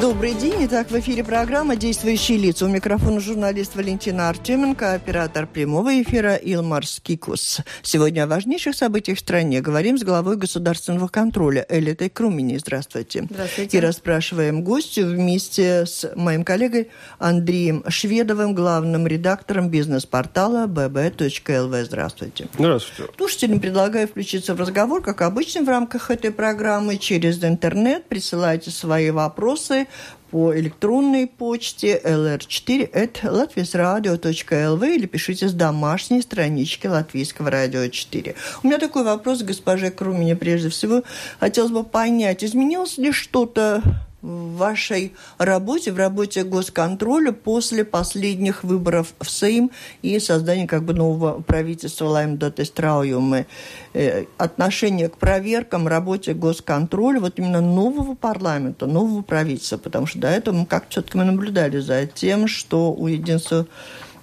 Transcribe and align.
Добрый 0.00 0.34
день. 0.34 0.66
Итак, 0.66 0.90
в 0.90 0.98
эфире 0.98 1.22
программа 1.22 1.76
«Действующие 1.76 2.36
лица». 2.36 2.66
У 2.66 2.68
микрофона 2.68 3.20
журналист 3.20 3.76
Валентина 3.76 4.28
Артеменко, 4.28 4.92
оператор 4.92 5.46
прямого 5.46 6.02
эфира 6.02 6.34
Илмар 6.34 6.84
Скикус. 6.86 7.60
Сегодня 7.82 8.24
о 8.24 8.26
важнейших 8.26 8.74
событиях 8.74 9.18
в 9.18 9.20
стране 9.20 9.60
говорим 9.60 9.96
с 9.96 10.02
главой 10.02 10.36
государственного 10.36 11.08
контроля 11.08 11.64
Элитой 11.68 12.10
Крумини. 12.10 12.58
Здравствуйте. 12.58 13.26
Здравствуйте. 13.30 13.76
И 13.76 13.80
расспрашиваем 13.80 14.64
гостю 14.64 15.06
вместе 15.06 15.86
с 15.86 16.10
моим 16.16 16.44
коллегой 16.44 16.90
Андреем 17.18 17.84
Шведовым, 17.88 18.54
главным 18.54 19.06
редактором 19.06 19.68
бизнес-портала 19.68 20.66
bb.lv. 20.66 21.84
Здравствуйте. 21.84 22.48
Здравствуйте. 22.58 23.12
Слушателям 23.16 23.60
предлагаю 23.60 24.08
включиться 24.08 24.54
в 24.54 24.60
разговор, 24.60 25.02
как 25.02 25.22
обычно, 25.22 25.62
в 25.62 25.68
рамках 25.68 26.10
этой 26.10 26.32
программы 26.32 26.98
через 26.98 27.42
интернет. 27.44 28.06
Присылайте 28.08 28.70
свои 28.70 29.10
вопросы 29.10 29.83
по 30.30 30.56
электронной 30.56 31.26
почте 31.26 32.00
lr4.latviasradio.lv 32.04 34.94
или 34.94 35.06
пишите 35.06 35.48
с 35.48 35.52
домашней 35.52 36.22
странички 36.22 36.86
Латвийского 36.88 37.50
радио 37.50 37.86
4. 37.86 38.34
У 38.62 38.66
меня 38.66 38.78
такой 38.78 39.04
вопрос 39.04 39.42
к 39.42 39.46
госпоже 39.46 39.90
Крумине 39.90 40.34
прежде 40.34 40.70
всего. 40.70 41.02
Хотелось 41.38 41.70
бы 41.70 41.84
понять, 41.84 42.42
изменилось 42.42 42.98
ли 42.98 43.12
что-то 43.12 43.82
в 44.24 44.56
вашей 44.56 45.12
работе, 45.36 45.92
в 45.92 45.98
работе 45.98 46.44
госконтроля 46.44 47.32
после 47.32 47.84
последних 47.84 48.64
выборов 48.64 49.14
в 49.20 49.30
Сейм 49.30 49.70
и 50.00 50.18
создания 50.18 50.66
как 50.66 50.82
бы 50.82 50.94
нового 50.94 51.42
правительства 51.42 52.06
Лаймдота 52.06 52.64
Страуюмы. 52.64 53.46
Э, 53.92 54.24
отношение 54.38 55.10
к 55.10 55.18
проверкам, 55.18 55.86
работе 55.86 56.32
госконтроля, 56.32 57.20
вот 57.20 57.38
именно 57.38 57.60
нового 57.60 58.14
парламента, 58.14 58.86
нового 58.86 59.20
правительства, 59.20 59.76
потому 59.76 60.06
что 60.06 60.18
до 60.20 60.28
этого 60.28 60.56
мы 60.56 60.66
как 60.66 60.88
все-таки 60.88 61.18
мы 61.18 61.24
наблюдали 61.24 61.78
за 61.80 62.06
тем, 62.06 62.48
что 62.48 62.94
у 62.94 63.06
единства 63.08 63.66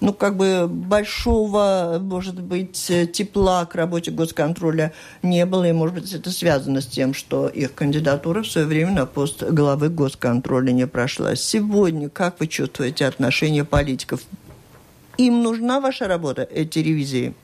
ну, 0.02 0.14
как 0.14 0.36
бы 0.36 0.68
большого, 0.68 2.00
может 2.02 2.42
быть, 2.42 2.92
тепла 3.14 3.66
к 3.66 3.76
работе 3.76 4.10
госконтроля 4.10 4.94
не 5.22 5.46
было, 5.46 5.70
и, 5.70 5.72
может 5.72 5.96
быть, 5.96 6.14
это 6.14 6.32
связано 6.32 6.82
с 6.82 6.88
тем, 6.88 7.14
что 7.14 7.48
их 7.48 7.76
кандидатура 7.76 8.42
в 8.42 8.48
свое 8.48 8.66
время 8.66 8.92
на 8.92 9.06
пост 9.06 9.44
главы 9.44 9.90
госконтроля 9.90 10.72
не 10.72 10.88
прошла. 10.88 11.36
Сегодня 11.36 12.10
как 12.10 12.40
вы 12.40 12.48
чувствуете 12.48 13.06
отношения 13.06 13.64
политиков? 13.64 14.22
Им 15.18 15.44
нужна 15.44 15.80
ваша 15.80 16.08
работа, 16.08 16.42
эти 16.42 16.80
ревизии? 16.80 17.36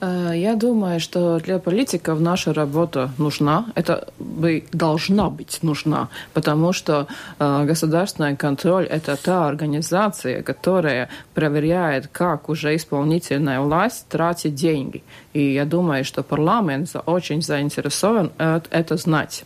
Э, 0.00 0.32
я 0.34 0.54
думаю, 0.54 1.00
что 1.00 1.38
для 1.38 1.58
политиков 1.58 2.20
наша 2.20 2.52
работа 2.52 3.10
нужна. 3.18 3.66
Это 3.74 4.08
бы 4.18 4.64
должна 4.72 5.30
быть 5.30 5.58
нужна, 5.62 6.08
потому 6.32 6.72
что 6.72 7.06
э, 7.38 7.64
государственный 7.64 8.36
контроль– 8.36 8.84
это 8.90 9.16
та 9.16 9.48
организация, 9.48 10.42
которая 10.42 11.08
проверяет, 11.34 12.08
как 12.08 12.48
уже 12.48 12.74
исполнительная 12.76 13.60
власть 13.60 14.06
тратит 14.08 14.54
деньги. 14.54 15.02
И 15.34 15.52
я 15.52 15.64
думаю, 15.64 16.04
что 16.04 16.22
парламент 16.22 16.94
очень 17.06 17.42
заинтересован 17.42 18.32
это 18.38 18.96
знать. 18.96 19.44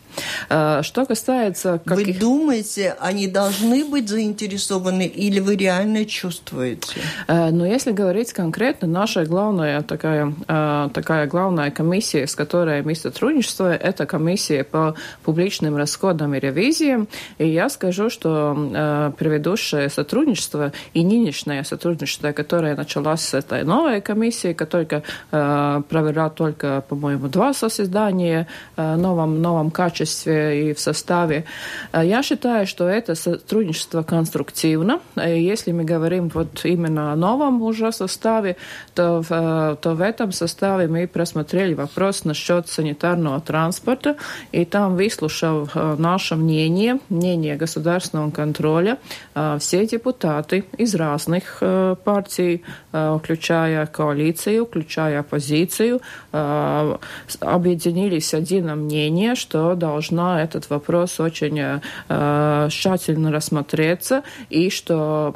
Э, 0.49 0.81
что 0.83 1.05
касается... 1.05 1.81
Каких... 1.85 2.07
Вы 2.07 2.13
думаете, 2.13 2.95
они 2.99 3.27
должны 3.27 3.85
быть 3.85 4.07
заинтересованы 4.09 5.05
или 5.05 5.39
вы 5.39 5.55
реально 5.55 6.05
чувствуете? 6.05 7.01
Но 7.27 7.65
если 7.65 7.91
говорить 7.91 8.33
конкретно, 8.33 8.87
наша 8.87 9.25
главная 9.25 9.81
такая 9.81 10.33
Э, 10.47 10.89
такая 10.93 11.27
главная 11.27 11.71
комиссия, 11.71 12.27
с 12.27 12.35
которой 12.35 12.81
мы 12.81 12.95
сотрудничаем, 12.95 13.39
это 13.81 14.05
комиссия 14.05 14.63
по 14.63 14.95
публичным 15.23 15.77
расходам 15.77 16.33
и 16.35 16.39
ревизиям. 16.39 17.07
И 17.37 17.47
я 17.47 17.69
скажу, 17.69 18.09
что 18.09 18.55
э, 18.57 19.11
предыдущее 19.17 19.89
сотрудничество 19.89 20.71
и 20.93 21.03
нынешнее 21.03 21.63
сотрудничество, 21.63 22.31
которое 22.31 22.75
началось 22.75 23.21
с 23.21 23.33
этой 23.33 23.63
новой 23.63 24.01
комиссией, 24.01 24.53
которая 24.53 25.03
э, 25.31 25.78
провела 25.81 26.29
только, 26.29 26.83
по-моему, 26.87 27.27
два 27.27 27.53
соседания 27.53 28.47
в 28.75 28.95
новом, 28.95 29.41
новом 29.41 29.71
качестве 29.71 30.69
и 30.69 30.73
в 30.73 30.79
составе, 30.79 31.45
я 31.93 32.23
считаю, 32.23 32.67
что 32.67 32.87
это 32.87 33.15
сотрудничество 33.15 34.03
конструктивно. 34.03 34.99
И 35.15 35.41
если 35.41 35.71
мы 35.71 35.83
говорим 35.83 36.29
вот 36.33 36.61
именно 36.63 37.13
о 37.13 37.15
новом 37.15 37.61
уже 37.61 37.91
составе, 37.91 38.55
то 38.93 39.23
то 39.81 39.93
в 39.95 40.01
этом 40.01 40.31
составе 40.31 40.87
мы 40.87 41.07
просмотрели 41.07 41.73
вопрос 41.73 42.25
насчет 42.25 42.67
санитарного 42.67 43.41
транспорта, 43.41 44.15
и 44.51 44.65
там, 44.65 44.95
выслушав 44.95 45.75
э, 45.75 45.95
наше 45.97 46.35
мнение, 46.35 46.99
мнение 47.09 47.55
государственного 47.55 48.31
контроля, 48.31 48.97
э, 49.35 49.57
все 49.59 49.85
депутаты 49.85 50.65
из 50.77 50.95
разных 50.95 51.57
э, 51.61 51.95
партий, 52.03 52.63
включая 52.91 53.85
коалицию, 53.85 54.65
включая 54.65 55.19
оппозицию, 55.19 55.68
объединились 57.39 58.33
в 58.33 58.37
едином 58.37 58.79
мнении, 58.79 59.35
что 59.35 59.75
должна 59.75 60.41
этот 60.41 60.69
вопрос 60.69 61.19
очень 61.19 61.81
тщательно 62.07 63.31
рассмотреться, 63.31 64.23
и 64.49 64.69
что 64.69 65.33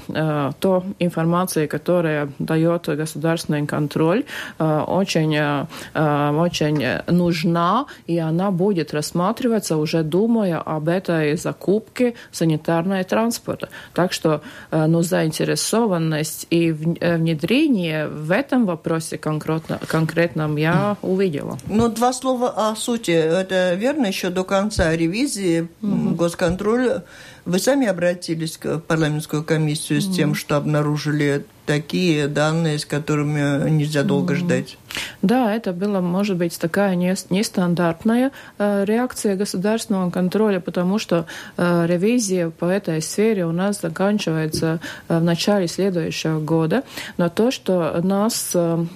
то 0.60 0.84
информация, 1.00 1.68
которая 1.68 2.30
дает 2.40 2.86
государственный 2.86 3.66
контроль, 3.66 4.24
очень, 4.60 5.36
э, 5.36 6.32
очень 6.32 6.86
нужна, 7.08 7.86
и 8.08 8.18
она 8.18 8.52
будет 8.52 8.94
рассматриваться 8.94 9.78
уже 9.78 10.04
думая 10.04 10.60
об 10.60 10.88
этой 10.88 11.38
закупке 11.38 12.14
санитарного 12.32 13.04
транспорта. 13.04 13.70
Так 13.94 14.14
что 14.14 14.42
э, 14.72 14.86
ну, 14.88 15.02
заинтересованность 15.02 16.48
и 16.50 16.70
э, 16.70 17.18
внедрение 17.18 18.08
в 18.08 18.32
этом 18.32 18.66
вопросе 18.66 19.18
конкретно, 19.18 19.80
конкретном 20.24 20.56
я 20.58 20.98
увидела. 21.02 21.58
Ну, 21.68 21.90
два 21.90 22.14
слова 22.14 22.70
о 22.70 22.76
сути. 22.76 23.12
Это 23.12 23.74
верно 23.76 24.08
еще 24.08 24.30
до 24.30 24.44
конца 24.44 24.96
ревизии 24.96 25.68
угу. 25.82 26.16
госконтроля 26.16 27.04
вы 27.46 27.60
сами 27.60 27.88
обратились 27.88 28.58
к 28.58 28.80
парламентскую 28.80 29.44
комиссию 29.44 30.00
с 30.00 30.08
тем, 30.08 30.34
что 30.34 30.56
обнаружили 30.56 31.46
такие 31.66 32.28
данные, 32.28 32.80
с 32.80 32.86
которыми 32.86 33.70
нельзя 33.70 34.04
долго 34.04 34.36
ждать? 34.36 34.78
Да, 35.22 35.54
это 35.54 35.74
была, 35.74 36.00
может 36.00 36.38
быть, 36.38 36.58
такая 36.58 36.96
нестандартная 36.96 38.32
реакция 38.58 39.36
государственного 39.36 40.10
контроля, 40.10 40.62
потому 40.62 41.00
что 41.00 41.26
ревизия 41.58 42.50
по 42.50 42.66
этой 42.66 43.02
сфере 43.02 43.46
у 43.46 43.52
нас 43.52 43.82
заканчивается 43.82 44.80
в 45.10 45.20
начале 45.22 45.68
следующего 45.68 46.40
года. 46.40 46.84
Но 47.18 47.28
то, 47.28 47.52
что 47.52 48.00
нас, 48.02 48.56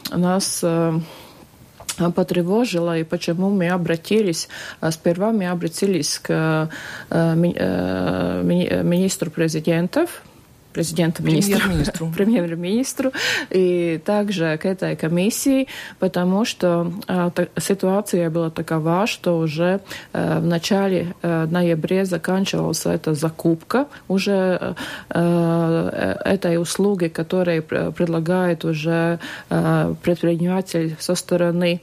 нас 0.09 0.63
потревожило 2.15 2.97
и 2.97 3.03
почему 3.03 3.49
мы 3.49 3.69
обратились. 3.69 4.49
Сперва 4.91 5.31
мы 5.31 5.47
обратились 5.47 6.19
к 6.19 6.69
министру 8.43 9.31
президентов 9.31 10.21
президента 10.77 11.23
министра, 11.23 11.57
премьер-министру. 11.57 12.11
премьер-министру. 12.15 13.11
И 13.49 13.99
также 14.05 14.57
к 14.61 14.65
этой 14.65 14.95
комиссии, 14.95 15.67
потому 15.97 16.45
что 16.45 16.93
э, 17.07 17.47
ситуация 17.59 18.29
была 18.29 18.51
такова, 18.51 19.07
что 19.07 19.39
уже 19.39 19.79
э, 20.13 20.39
в 20.39 20.45
начале 20.45 21.15
э, 21.23 21.47
ноября 21.49 22.05
заканчивалась 22.05 22.85
эта 22.85 23.15
закупка. 23.15 23.87
Уже 24.07 24.75
этой 25.09 26.57
услуги, 26.57 27.07
которую 27.07 27.63
предлагает 27.63 28.65
уже 28.65 29.19
предприниматель 30.03 30.95
со 30.99 31.15
стороны 31.15 31.81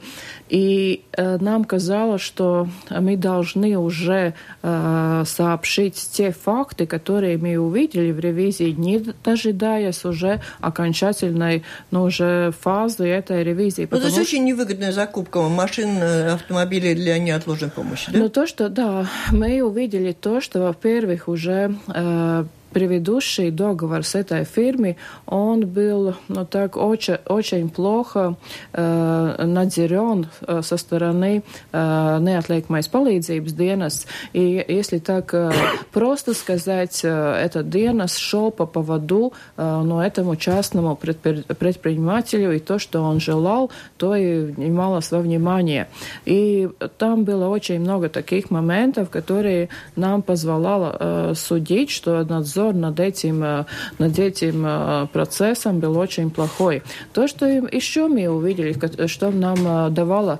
и 0.49 1.03
э, 1.11 1.37
нам 1.39 1.65
казалось, 1.65 2.21
что 2.21 2.67
мы 2.89 3.17
должны 3.17 3.77
уже 3.77 4.33
э, 4.61 5.23
сообщить 5.25 6.09
те 6.11 6.31
факты, 6.31 6.85
которые 6.85 7.37
мы 7.37 7.57
увидели 7.57 8.11
в 8.11 8.19
ревизии, 8.19 8.69
не 8.69 9.03
дожидаясь 9.23 10.05
уже 10.05 10.41
окончательной, 10.59 11.63
ну, 11.89 12.03
уже 12.03 12.53
фазы 12.61 13.07
этой 13.07 13.43
ревизии. 13.43 13.87
Ну, 13.89 13.99
то 13.99 14.05
есть 14.05 14.19
очень 14.19 14.43
невыгодная 14.45 14.91
закупка 14.91 15.41
машин, 15.41 15.97
э, 15.97 16.33
автомобилей 16.33 16.93
для 16.93 17.17
неотложной 17.17 17.71
помощи, 17.71 18.11
да? 18.11 18.19
Ну, 18.19 18.29
то, 18.29 18.45
что, 18.45 18.69
да, 18.69 19.07
мы 19.31 19.61
увидели 19.63 20.11
то, 20.11 20.41
что, 20.41 20.61
во-первых, 20.61 21.27
уже 21.27 21.75
э, 21.87 22.45
предыдущий 22.75 23.51
договор 23.51 24.03
с 24.03 24.15
этой 24.15 24.43
фирмой, 24.43 24.97
он 25.25 25.65
был, 25.65 26.15
ну 26.27 26.45
так, 26.45 26.75
очень, 26.75 27.19
очень 27.25 27.69
плохо 27.69 28.35
э, 28.73 29.45
надзирен 29.45 30.27
э, 30.41 30.61
со 30.61 30.75
стороны 30.75 31.41
э, 31.71 32.17
неотлiekamais 32.19 32.89
palīdzības 32.91 33.53
dienas. 33.55 34.05
И 34.33 34.65
если 34.67 34.99
так 34.99 35.33
э, 35.33 35.53
просто 35.93 36.33
сказать, 36.33 36.99
э, 37.05 37.07
этот 37.45 37.69
dienas 37.69 38.17
шел 38.17 38.51
по 38.51 38.65
поводу, 38.65 39.31
э, 39.55 39.81
ну, 39.85 40.01
этому 40.01 40.35
частному 40.35 40.97
предпринимателю, 40.97 42.51
и 42.57 42.59
то, 42.59 42.77
что 42.77 43.03
он 43.03 43.21
желал, 43.21 43.71
то 43.95 44.17
и 44.17 44.51
внималось 44.51 45.11
во 45.11 45.19
внимание. 45.19 45.87
И 46.25 46.67
там 46.97 47.23
было 47.23 47.47
очень 47.47 47.79
много 47.79 48.09
таких 48.09 48.51
моментов, 48.51 49.09
которые 49.09 49.69
нам 49.95 50.21
позволяло 50.21 50.97
э, 50.99 51.33
судить, 51.35 51.89
что 51.89 52.21
надзор 52.25 52.64
над 52.73 52.99
этим, 52.99 53.43
э, 53.43 53.65
над 53.99 54.19
этим 54.19 54.63
э, 54.65 55.07
процессом 55.11 55.79
был 55.79 55.97
очень 55.97 56.29
плохой. 56.29 56.83
То, 57.13 57.27
что 57.27 57.45
еще 57.45 58.07
мы 58.07 58.27
увидели, 58.27 58.75
что 59.07 59.31
нам 59.31 59.57
э, 59.59 59.89
давало 59.89 60.39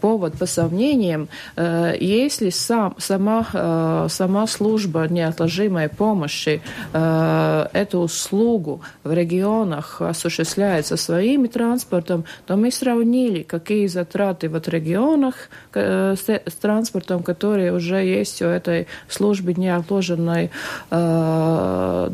повод 0.00 0.34
по 0.38 0.46
сомнениям, 0.46 1.28
если 1.56 2.50
сам, 2.50 2.94
сама, 2.98 4.08
сама 4.08 4.46
служба 4.46 5.06
неотложимой 5.08 5.88
помощи 5.88 6.60
эту 6.92 7.98
услугу 7.98 8.80
в 9.04 9.12
регионах 9.12 10.00
осуществляет 10.00 10.86
со 10.86 10.96
своим 10.96 11.48
транспортом, 11.48 12.24
то 12.46 12.56
мы 12.56 12.70
сравнили, 12.70 13.42
какие 13.42 13.86
затраты 13.86 14.48
в 14.48 14.68
регионах 14.68 15.48
с 15.74 16.54
транспортом, 16.60 17.22
которые 17.22 17.72
уже 17.72 17.96
есть 17.96 18.42
у 18.42 18.46
этой 18.46 18.86
службы 19.08 19.54
неотложенной, 19.54 20.50
э, 20.90 21.49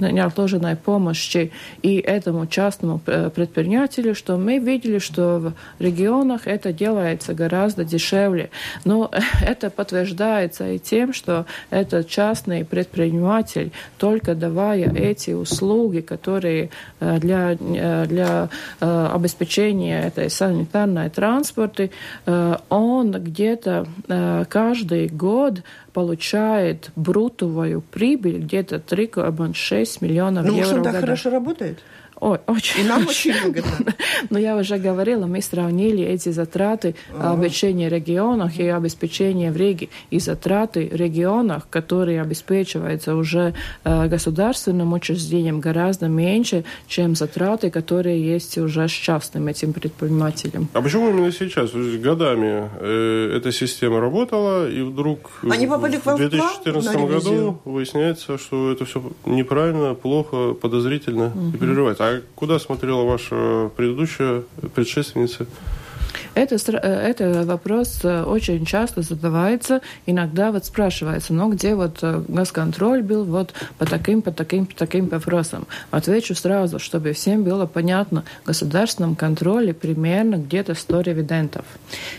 неотложенной 0.01 0.77
помощи 0.77 1.53
и 1.83 1.99
этому 1.99 2.47
частному 2.47 2.99
предпринимателю, 2.99 4.15
что 4.15 4.37
мы 4.37 4.59
видели, 4.59 4.99
что 4.99 5.39
в 5.39 5.53
регионах 5.83 6.47
это 6.47 6.73
делается 6.73 7.35
гораздо 7.35 7.85
дешевле. 7.85 8.51
Но 8.85 9.11
это 9.43 9.71
подтверждается 9.71 10.71
и 10.71 10.79
тем, 10.79 11.13
что 11.13 11.47
этот 11.71 12.09
частный 12.09 12.65
предприниматель, 12.65 13.73
только 13.99 14.35
давая 14.35 14.93
эти 14.95 15.31
услуги, 15.31 16.01
которые 16.01 16.71
э, 17.01 17.19
для, 17.19 17.57
э, 17.59 18.07
для 18.07 18.49
э, 18.81 19.11
обеспечения 19.15 20.03
этой 20.03 20.31
санитарной 20.31 21.11
транспорта, 21.11 21.91
он 22.69 23.13
где-то 23.13 23.87
каждый 24.49 25.09
год 25.09 25.63
получает 25.97 26.91
брутовую 26.95 27.81
прибыль 27.81 28.41
где-то 28.41 28.77
3,6 28.77 29.97
миллионов 30.03 30.45
ну, 30.45 30.55
евро 30.55 30.81
в 30.81 30.83
года. 30.83 31.01
хорошо 31.01 31.31
работает? 31.31 31.79
Ой, 32.21 32.39
очень. 32.47 32.81
И 32.81 32.85
нам 32.85 33.07
очень 33.07 33.35
выгодно. 33.43 33.95
Но 34.31 34.39
я 34.39 34.57
уже 34.57 34.79
говорила, 34.79 35.27
мы 35.27 35.43
сравнили 35.43 36.03
эти 36.03 36.31
затраты 36.31 36.95
ага. 37.15 37.33
обеспечения 37.33 37.89
регионах 37.89 38.59
и 38.59 38.67
обеспечения 38.69 39.53
в 39.53 39.57
Риге. 39.57 39.89
И 40.11 40.19
затраты 40.19 40.89
в 40.89 40.95
регионах, 40.95 41.69
которые 41.69 42.23
обеспечиваются 42.23 43.15
уже 43.15 43.55
э, 43.85 44.09
государственным 44.09 44.95
учреждением, 44.95 45.61
гораздо 45.61 46.09
меньше, 46.09 46.65
чем 46.89 47.15
затраты, 47.15 47.71
которые 47.71 48.25
есть 48.35 48.57
уже 48.57 48.89
с 48.89 48.93
частным 48.93 49.49
этим 49.49 49.75
предпринимателем. 49.75 50.69
А 50.73 50.81
почему 50.81 51.11
именно 51.11 51.33
сейчас? 51.33 51.71
То 51.71 51.79
есть 51.79 52.01
годами 52.03 52.71
э, 52.81 53.37
эта 53.37 53.53
система 53.53 54.01
работала, 54.01 54.71
и 54.71 54.81
вдруг 54.81 55.31
Они 55.43 55.67
попали 55.67 55.99
в 56.03 56.17
2014 56.17 56.97
году 56.97 57.61
выясняется, 57.65 58.39
что 58.39 58.73
это 58.73 58.87
все 58.87 59.03
неправильно, 59.27 59.95
плохо, 59.95 60.55
подозрительно 60.55 61.27
угу. 61.27 61.55
и 61.55 61.59
прерывается. 61.59 62.06
А 62.07 62.23
куда 62.37 62.61
смотрела 62.61 63.03
ваша 63.03 63.71
предыдущая 63.77 64.45
предшественница? 64.77 65.47
Это, 66.37 66.57
э, 66.57 67.09
это 67.09 67.45
вопрос 67.47 68.01
э, 68.03 68.23
очень 68.23 68.67
часто 68.67 69.01
задавается, 69.01 69.81
иногда 70.05 70.53
вот 70.53 70.67
спрашивается, 70.67 71.33
ну 71.33 71.51
где 71.51 71.75
вот 71.75 72.01
э, 72.03 72.23
госконтроль 72.29 73.03
был 73.03 73.25
вот 73.25 73.55
по 73.79 73.87
таким, 73.87 74.21
по 74.21 74.31
таким, 74.31 74.67
по 74.67 74.77
таким 74.77 75.09
вопросам. 75.09 75.67
Отвечу 75.91 76.35
сразу, 76.35 76.79
чтобы 76.79 77.15
всем 77.15 77.43
было 77.43 77.65
понятно, 77.65 78.23
в 78.43 78.49
государственном 78.49 79.17
контроле 79.17 79.73
примерно 79.73 80.37
где-то 80.37 80.75
100 80.75 81.01
ревидентов. 81.01 81.65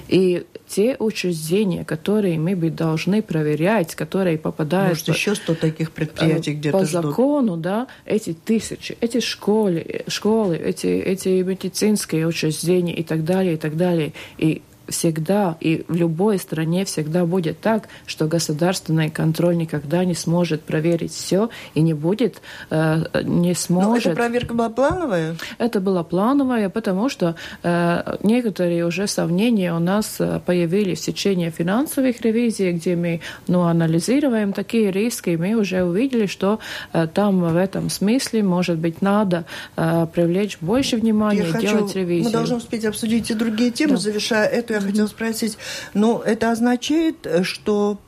И 0.07 0.47
те 0.67 0.97
учреждения, 0.99 1.85
которые 1.85 2.37
мы 2.37 2.55
бы 2.55 2.69
должны 2.69 3.21
проверять, 3.21 3.95
которые 3.95 4.37
попадают... 4.37 4.89
Может, 4.89 5.07
еще 5.07 5.35
100 5.35 5.55
таких 5.55 5.91
предприятий 5.91 6.53
где-то 6.53 6.79
По 6.79 6.85
закону, 6.85 7.55
да, 7.55 7.87
эти 8.05 8.33
тысячи, 8.33 8.97
эти 8.99 9.19
школы, 9.21 10.03
школы 10.07 10.57
эти, 10.57 10.87
эти 10.87 11.41
медицинские 11.41 12.27
учреждения 12.27 12.93
и 12.93 13.03
так 13.03 13.23
далее, 13.23 13.53
и 13.53 13.57
так 13.57 13.77
далее. 13.77 14.06
И 14.37 14.61
всегда 14.87 15.57
и 15.59 15.85
в 15.87 15.95
любой 15.95 16.39
стране 16.39 16.85
всегда 16.85 17.25
будет 17.25 17.59
так, 17.59 17.87
что 18.05 18.27
государственный 18.27 19.09
контроль 19.09 19.57
никогда 19.57 20.05
не 20.05 20.15
сможет 20.15 20.61
проверить 20.63 21.13
все 21.13 21.49
и 21.73 21.81
не 21.81 21.93
будет, 21.93 22.41
э, 22.69 23.03
не 23.23 23.53
сможет. 23.53 24.05
Но 24.05 24.11
эта 24.11 24.21
проверка 24.21 24.53
была 24.53 24.69
плановая? 24.69 25.35
Это 25.57 25.79
была 25.79 26.03
плановая, 26.03 26.69
потому 26.69 27.09
что 27.09 27.35
э, 27.63 28.17
некоторые 28.23 28.85
уже 28.85 29.07
сомнения 29.07 29.73
у 29.73 29.79
нас 29.79 30.17
э, 30.19 30.39
появились 30.45 31.01
в 31.01 31.05
течение 31.05 31.51
финансовых 31.51 32.21
ревизий, 32.21 32.71
где 32.71 32.95
мы 32.95 33.21
ну, 33.47 33.63
анализируем 33.63 34.53
такие 34.53 34.91
риски, 34.91 35.31
и 35.31 35.37
мы 35.37 35.53
уже 35.53 35.83
увидели, 35.83 36.25
что 36.25 36.59
э, 36.93 37.07
там 37.13 37.41
в 37.41 37.55
этом 37.55 37.89
смысле, 37.89 38.43
может 38.43 38.77
быть, 38.77 39.01
надо 39.01 39.45
э, 39.75 40.07
привлечь 40.13 40.57
больше 40.61 40.97
внимания, 40.97 41.45
Я 41.53 41.59
делать 41.59 41.87
хочу, 41.87 41.99
ревизию. 41.99 42.25
Мы 42.25 42.31
должны 42.31 42.55
успеть 42.57 42.85
обсудить 42.85 43.31
и 43.31 43.33
другие 43.33 43.71
темы, 43.71 43.93
да. 43.93 43.97
завершая 43.97 44.47
эту 44.47 44.76
я 44.77 44.81
хотела 44.81 45.07
спросить, 45.07 45.57
ну, 45.93 46.19
это 46.19 46.51
означает, 46.51 47.27
что 47.43 47.99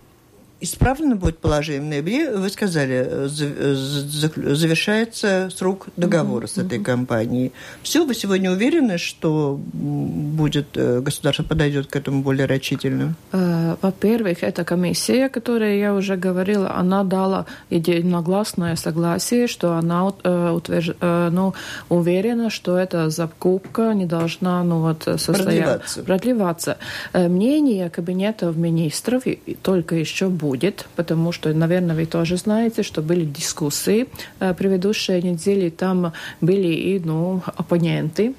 исправлено 0.61 1.15
будет 1.15 1.39
положение 1.39 1.81
в 1.81 1.85
ноябре, 1.85 2.31
вы 2.31 2.50
сказали, 2.50 3.06
э, 3.09 3.29
э, 3.29 4.56
завершается 4.56 5.50
срок 5.56 5.88
договора 5.95 6.45
mm-hmm. 6.45 6.47
с 6.47 6.57
этой 6.57 6.79
компанией. 6.79 7.51
Все, 7.81 8.06
вы 8.06 8.13
сегодня 8.13 8.51
уверены, 8.51 8.97
что 8.97 9.59
будет 9.73 10.67
э, 10.75 11.00
государство 11.00 11.44
подойдет 11.44 11.88
к 11.88 11.95
этому 11.95 12.21
более 12.23 12.45
рачительно? 12.45 13.15
Во-первых, 13.31 14.44
эта 14.44 14.63
комиссия, 14.63 15.29
которая 15.29 15.77
я 15.77 15.94
уже 15.94 16.17
говорила, 16.17 16.75
она 16.75 17.03
дала 17.03 17.45
единогласное 17.69 18.75
согласие, 18.75 19.47
что 19.47 19.73
она 19.73 20.07
утверж... 20.07 20.95
ну, 21.01 21.53
уверена, 21.89 22.50
что 22.50 22.77
эта 22.77 23.09
закупка 23.09 23.94
не 23.94 24.05
должна 24.05 24.63
ну, 24.63 24.81
вот, 24.81 25.03
состояться. 25.03 26.01
Продлеваться. 26.03 26.03
Продлеваться. 26.03 26.77
Мнение 27.13 27.89
кабинетов 27.89 28.55
министров 28.55 29.24
только 29.62 29.95
еще 29.95 30.27
будет 30.27 30.49
будет, 30.50 30.88
потому 30.96 31.32
что, 31.32 31.53
наверное, 31.53 31.96
вы 31.96 32.08
тоже 32.08 32.38
знаете, 32.38 32.82
что 32.82 33.03
были 33.03 33.24
дискуссии 33.24 34.08
э, 34.39 34.56
предыдущей 34.56 35.22
недели, 35.22 35.70
там 35.70 36.12
были 36.41 36.70
и 36.70 37.00
ну, 37.00 37.44
оппоненты 37.46 38.34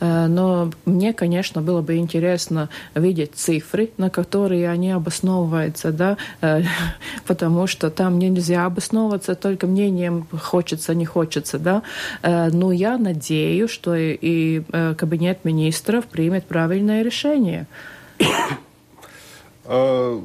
э, 0.00 0.26
но 0.28 0.70
мне, 0.84 1.12
конечно, 1.12 1.60
было 1.60 1.82
бы 1.82 1.96
интересно 1.96 2.68
видеть 2.94 3.32
цифры, 3.34 3.90
на 3.96 4.08
которые 4.08 4.70
они 4.70 4.92
обосновываются, 4.92 5.90
да, 5.90 6.16
э, 6.42 6.62
потому 7.26 7.66
что 7.66 7.90
там 7.90 8.20
нельзя 8.20 8.66
обосновываться 8.66 9.34
только 9.34 9.66
мнением 9.66 10.28
хочется, 10.40 10.94
не 10.94 11.06
хочется, 11.06 11.58
да. 11.58 11.82
Но 12.22 12.70
я 12.70 12.98
надеюсь, 12.98 13.70
что 13.70 13.96
и 13.96 14.62
кабинет 14.96 15.44
министров 15.44 16.04
примет 16.04 16.44
правильное 16.44 17.02
решение. 17.02 17.66
А 19.70 20.18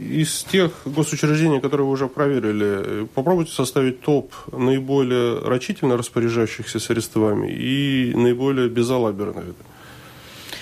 из 0.00 0.42
тех 0.44 0.72
госучреждений, 0.86 1.60
которые 1.60 1.86
вы 1.86 1.92
уже 1.92 2.08
проверили, 2.08 3.06
попробуйте 3.14 3.52
составить 3.52 4.00
топ 4.00 4.32
наиболее 4.52 5.38
рачительно 5.40 5.98
распоряжающихся 5.98 6.80
средствами 6.80 7.52
и 7.52 8.14
наиболее 8.14 8.70
безалаберных 8.70 9.44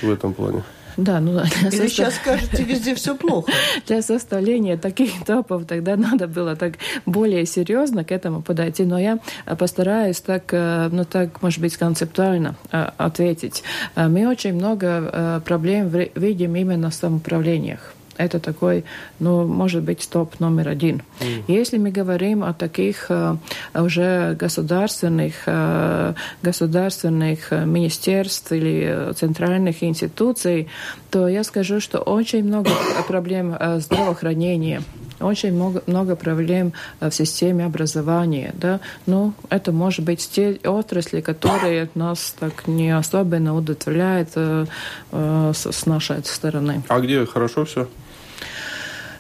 в 0.02 0.10
этом 0.10 0.34
плане. 0.34 0.64
Да, 0.96 1.20
ну 1.20 1.40
Или 1.40 1.70
состав... 1.70 1.88
сейчас 1.88 2.14
скажете, 2.14 2.62
везде 2.64 2.94
все 2.94 3.16
плохо. 3.16 3.52
Для 3.86 4.02
составления 4.02 4.76
таких 4.76 5.24
топов 5.24 5.64
тогда 5.66 5.96
надо 5.96 6.26
было 6.26 6.56
так 6.56 6.74
более 7.06 7.46
серьезно 7.46 8.04
к 8.04 8.12
этому 8.12 8.42
подойти. 8.42 8.84
Но 8.84 8.98
я 8.98 9.18
постараюсь 9.58 10.20
так, 10.20 10.52
э, 10.52 10.88
ну 10.90 11.04
так, 11.04 11.42
может 11.42 11.60
быть, 11.60 11.76
концептуально 11.76 12.56
э, 12.70 12.90
ответить. 12.96 13.62
Э, 13.96 14.08
мы 14.08 14.28
очень 14.28 14.54
много 14.54 15.42
проблем 15.44 15.88
видим 16.14 16.54
именно 16.56 16.90
в 16.90 16.94
самоуправлениях. 16.94 17.94
Это 18.16 18.38
такой, 18.38 18.84
ну, 19.18 19.46
может 19.46 19.82
быть, 19.82 20.08
топ 20.10 20.40
номер 20.40 20.68
один. 20.68 21.02
Mm. 21.20 21.44
Если 21.48 21.78
мы 21.78 21.90
говорим 21.90 22.44
о 22.44 22.52
таких 22.52 23.10
uh, 23.10 23.38
уже 23.74 24.34
государственных, 24.34 25.34
uh, 25.46 26.14
государственных 26.42 27.50
министерств 27.50 28.52
или 28.52 29.12
центральных 29.14 29.82
институций, 29.82 30.68
то 31.10 31.28
я 31.28 31.44
скажу, 31.44 31.80
что 31.80 31.98
очень 31.98 32.44
много 32.44 32.70
проблем 33.08 33.56
здравоохранения 33.78 34.82
очень 35.20 35.52
много, 35.52 35.82
много 35.86 36.16
проблем 36.16 36.72
в 37.00 37.10
системе 37.10 37.64
образования. 37.64 38.52
Да? 38.54 38.80
Ну, 39.06 39.32
это 39.50 39.72
может 39.72 40.04
быть 40.04 40.28
те 40.30 40.58
отрасли, 40.64 41.20
которые 41.20 41.88
нас 41.94 42.34
так 42.38 42.66
не 42.66 42.96
особенно 42.96 43.56
удовлетворяют 43.56 44.30
э, 44.36 44.66
с, 45.12 45.72
с 45.72 45.86
нашей 45.86 46.24
стороны. 46.24 46.82
А 46.88 47.00
где 47.00 47.24
хорошо 47.26 47.64
все? 47.64 47.88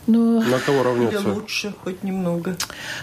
Ну, 0.06 0.42
На 0.42 0.58
кого 0.58 0.82
равняться? 0.82 1.32
Лучше, 1.32 1.74
хоть 1.82 2.02
немного. 2.02 2.56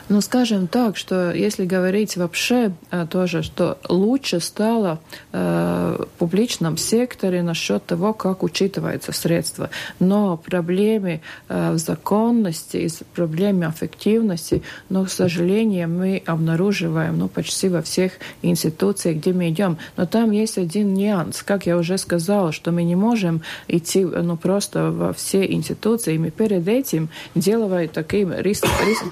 Ну, 0.09 0.21
скажем 0.21 0.67
так, 0.67 0.97
что 0.97 1.31
если 1.31 1.65
говорить 1.65 2.15
вообще 2.17 2.73
э, 2.91 3.07
тоже, 3.09 3.41
что 3.41 3.79
лучше 3.89 4.39
стало 4.39 4.99
э, 5.31 5.97
в 5.99 6.19
публичном 6.19 6.77
секторе 6.77 7.41
насчет 7.41 7.85
того, 7.85 8.13
как 8.13 8.43
учитываются 8.43 9.11
средства. 9.13 9.69
Но 9.99 10.37
проблемы 10.37 11.21
э, 11.49 11.71
в 11.71 11.77
законности 11.77 12.77
и 12.77 12.89
проблемы 13.15 13.65
эффективности, 13.65 14.61
но, 14.89 15.05
к 15.05 15.09
сожалению, 15.09 15.89
мы 15.89 16.21
обнаруживаем 16.25 17.17
ну, 17.17 17.27
почти 17.27 17.69
во 17.69 17.81
всех 17.81 18.13
институциях, 18.43 19.17
где 19.17 19.33
мы 19.33 19.49
идем. 19.49 19.77
Но 19.97 20.05
там 20.05 20.31
есть 20.31 20.57
один 20.57 20.93
нюанс. 20.93 21.41
Как 21.41 21.65
я 21.65 21.77
уже 21.77 21.97
сказала, 21.97 22.51
что 22.51 22.71
мы 22.71 22.83
не 22.83 22.95
можем 22.95 23.41
идти 23.67 24.05
ну, 24.05 24.37
просто 24.37 24.91
во 24.91 25.13
все 25.13 25.51
институции. 25.51 26.17
Мы 26.17 26.29
перед 26.29 26.67
этим 26.67 26.90
этим 26.91 27.09
делаю 27.35 27.89
таким 27.89 28.33
риск, 28.33 28.65
риск, 28.85 29.03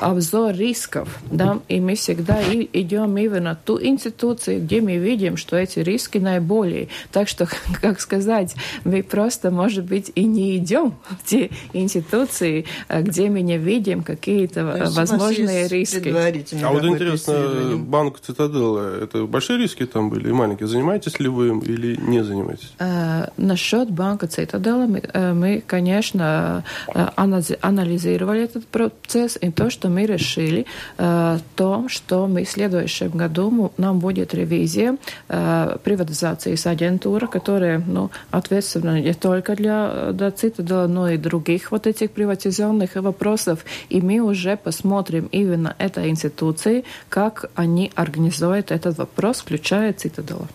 обзор 0.00 0.54
рисков. 0.54 1.08
Да? 1.30 1.58
И 1.68 1.80
мы 1.80 1.94
всегда 1.94 2.40
и, 2.40 2.68
идем 2.72 3.16
именно 3.16 3.58
ту 3.64 3.80
институцию, 3.80 4.62
где 4.62 4.80
мы 4.80 4.96
видим, 4.96 5.36
что 5.36 5.56
эти 5.56 5.80
риски 5.80 6.18
наиболее. 6.18 6.88
Так 7.12 7.28
что, 7.28 7.48
как 7.80 8.00
сказать, 8.00 8.54
мы 8.84 9.02
просто, 9.02 9.50
может 9.50 9.84
быть, 9.84 10.12
и 10.14 10.24
не 10.24 10.56
идем 10.56 10.94
в 11.08 11.24
те 11.24 11.50
институции, 11.72 12.66
где 12.88 13.30
мы 13.30 13.40
не 13.42 13.58
видим 13.58 14.02
какие-то 14.02 14.90
возможные 14.94 15.68
риски. 15.68 16.14
А 16.62 16.70
вот 16.70 16.84
интересно, 16.84 17.76
банк 17.76 18.20
Цитаделла, 18.20 19.02
это 19.02 19.24
большие 19.24 19.58
риски 19.58 19.86
там 19.86 20.10
были 20.10 20.28
и 20.28 20.32
маленькие? 20.32 20.68
Занимаетесь 20.68 21.18
ли 21.20 21.28
вы 21.28 21.48
им 21.48 21.58
или 21.60 21.96
не 21.96 22.22
занимаетесь? 22.22 22.72
А, 22.78 23.30
насчет 23.36 23.90
банка 23.90 24.26
Цитаделла 24.26 24.86
мы, 24.86 25.02
э, 25.12 25.32
мы, 25.32 25.62
конечно, 25.66 26.64
э, 26.94 27.08
анализировали 27.16 28.42
этот 28.44 28.66
процесс, 28.66 29.38
и 29.40 29.50
то, 29.50 29.70
что 29.70 29.88
мы 29.88 30.06
решили, 30.06 30.66
э, 30.98 31.38
то, 31.56 31.88
что 31.88 32.26
мы 32.26 32.44
в 32.44 32.50
следующем 32.50 33.10
году 33.10 33.72
нам 33.76 33.98
будет 33.98 34.34
ревизия 34.34 34.96
э, 35.28 35.76
приватизации 35.82 36.54
с 36.54 36.66
агентуры, 36.66 37.26
которая 37.26 37.82
ну, 37.86 38.10
ответственна 38.30 39.00
не 39.00 39.14
только 39.14 39.54
для, 39.56 40.12
для 40.12 40.30
Цитадела, 40.30 40.86
но 40.86 41.08
и 41.08 41.16
других 41.16 41.72
вот 41.72 41.86
этих 41.86 42.10
приватизационных 42.10 42.96
вопросов. 42.96 43.64
И 43.88 44.00
мы 44.00 44.20
уже 44.20 44.56
посмотрим 44.56 45.28
именно 45.32 45.74
этой 45.78 46.08
институции, 46.08 46.84
как 47.08 47.50
они 47.54 47.90
организуют 47.94 48.70
этот 48.70 48.98
вопрос, 48.98 49.40
включая 49.40 49.92
Цитадела. 49.92 50.48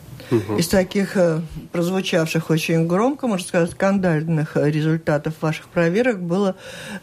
Из 0.58 0.68
таких 0.68 1.18
э, 1.18 1.42
прозвучавших 1.72 2.50
очень 2.50 2.88
громко, 2.88 3.28
можно 3.28 3.48
сказать, 3.48 3.72
скандальных 3.72 4.56
результатов 4.56 5.34
ваших 5.42 5.68
проверок 5.70 6.22
было 6.22 6.56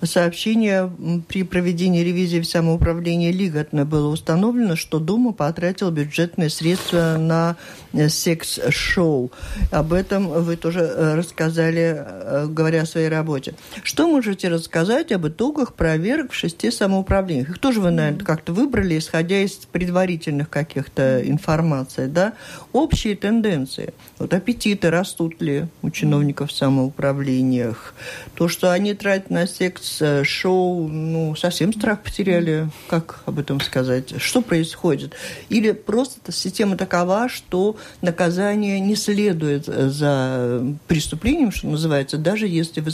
сообщение 0.03 0.91
при 1.29 1.43
проведении 1.43 2.03
ревизии 2.03 2.41
в 2.41 2.47
самоуправлении 2.47 3.33
Лиготно. 3.33 3.85
Было 3.85 4.09
установлено, 4.09 4.77
что 4.77 4.99
Дума 4.99 5.33
потратила 5.33 5.91
бюджетные 5.91 6.51
средства 6.51 7.17
на 7.19 7.57
э, 7.57 7.86
секс-шоу. 8.09 9.31
Об 9.71 9.93
этом 9.93 10.29
вы 10.29 10.57
тоже 10.57 10.81
э, 10.81 11.15
рассказали, 11.15 12.05
говоря 12.47 12.83
о 12.83 12.87
своей 12.87 13.09
работе. 13.09 13.55
Что 13.83 14.09
можете 14.09 14.49
рассказать 14.49 15.13
об 15.13 15.27
итогах 15.27 15.75
проверок 15.75 16.33
в 16.33 16.35
шести 16.35 16.71
самоуправлениях? 16.71 17.51
Их 17.51 17.59
тоже 17.59 17.81
вы, 17.81 17.91
наверное, 17.91 18.25
как-то 18.25 18.53
выбрали, 18.53 18.99
исходя 18.99 19.41
из 19.41 19.53
предварительных 19.53 20.51
каких-то 20.51 21.21
информаций, 21.29 22.07
да? 22.09 22.35
Общие 22.73 23.17
тенденции. 23.17 23.95
Вот 24.19 24.35
аппетиты 24.35 24.91
растут 24.91 25.41
ли 25.41 25.67
у 25.83 25.91
чиновников 25.91 26.51
в 26.51 26.55
самоуправлениях. 26.55 27.95
То, 28.35 28.49
что 28.49 28.73
они 28.73 28.95
тратят 28.95 29.31
на 29.31 29.47
секс-шоу, 29.47 30.89
ну, 30.89 31.35
совсем 31.37 31.73
страх 31.73 32.03
потеряли. 32.03 32.69
Как 32.89 33.21
об 33.27 33.39
этом 33.39 33.61
сказать? 33.61 34.21
Что 34.21 34.43
происходит? 34.43 35.15
Или 35.49 35.73
просто 35.73 36.33
система 36.33 36.77
такова, 36.77 37.29
что 37.29 37.76
наказание 38.03 38.81
не 38.81 38.97
следует 38.97 39.67
за 39.67 40.63
преступлением, 40.87 41.53
что 41.53 41.69
называется, 41.69 42.19
даже 42.19 42.47
если 42.47 42.81
вы 42.81 42.91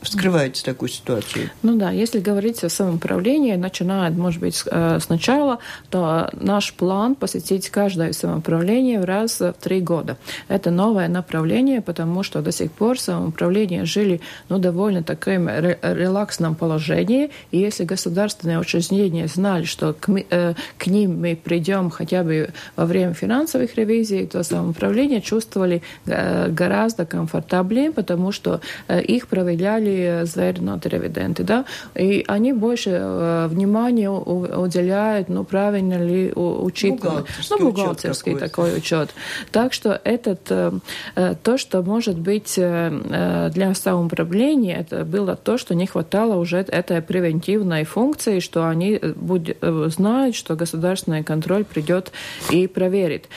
вскрываете 0.00 0.62
такую 0.64 0.88
ситуацию? 0.88 1.50
Ну 1.62 1.76
да, 1.76 1.90
если 1.90 2.20
говорить 2.20 2.62
о 2.64 2.68
самоуправлении, 2.68 3.54
начиная, 3.54 4.10
может 4.10 4.40
быть, 4.40 4.62
э, 4.66 4.98
сначала, 5.00 5.58
то 5.90 6.30
наш 6.32 6.72
план 6.74 7.14
посетить 7.14 7.70
каждое 7.70 8.12
самоуправление 8.12 9.04
раз 9.04 9.40
в 9.40 9.54
три 9.60 9.80
года. 9.80 10.16
Это 10.48 10.70
новое 10.70 11.08
направление, 11.08 11.80
потому 11.80 12.22
что 12.22 12.42
до 12.42 12.52
сих 12.52 12.72
пор 12.72 12.98
самоуправление 12.98 13.84
жили 13.84 14.20
ну, 14.48 14.58
довольно 14.58 15.02
таким 15.02 15.48
релаксном 15.48 16.54
положении. 16.54 17.30
И 17.50 17.58
если 17.58 17.84
государственные 17.84 18.58
учреждения 18.58 19.26
знали, 19.26 19.64
что 19.64 19.92
к, 19.92 20.08
э, 20.08 20.54
к 20.78 20.86
ним 20.86 21.20
мы 21.20 21.36
придем 21.36 21.90
хотя 21.90 22.22
бы 22.22 22.50
во 22.76 22.86
время 22.86 23.14
финансовых 23.14 23.74
ревизий, 23.76 24.21
то 24.26 24.42
самоуправление 24.42 25.20
чувствовали 25.20 25.82
э, 26.06 26.48
гораздо 26.48 27.06
комфортабельнее, 27.06 27.90
потому 27.92 28.32
что 28.32 28.60
э, 28.88 29.02
их 29.02 29.28
проверяли 29.28 30.22
звернутые 30.24 30.92
ревиденты. 30.92 31.44
Да? 31.44 31.64
И 31.94 32.24
они 32.26 32.52
больше 32.52 32.90
э, 32.92 33.46
внимания 33.48 34.10
уделяют, 34.10 35.28
ну, 35.28 35.44
правильно 35.44 36.02
ли 36.02 36.32
учитывать. 36.34 37.26
Ну, 37.50 37.58
бухгалтерский 37.58 38.32
учет 38.32 38.40
такой 38.40 38.76
учет. 38.76 39.10
Так 39.50 39.72
что 39.72 40.00
этот, 40.04 40.40
э, 40.50 40.72
э, 41.14 41.34
то, 41.42 41.58
что 41.58 41.82
может 41.82 42.18
быть 42.18 42.54
э, 42.56 43.50
для 43.52 43.74
самоуправления, 43.74 44.76
это 44.78 45.04
было 45.04 45.36
то, 45.36 45.58
что 45.58 45.74
не 45.74 45.86
хватало 45.86 46.36
уже 46.36 46.58
этой 46.58 47.02
превентивной 47.02 47.84
функции, 47.84 48.40
что 48.40 48.68
они 48.68 48.98
будет, 49.16 49.58
знают, 49.62 50.36
что 50.36 50.54
государственный 50.54 51.22
контроль 51.22 51.64
придет 51.64 52.12
и 52.50 52.66
проверит. 52.66 53.28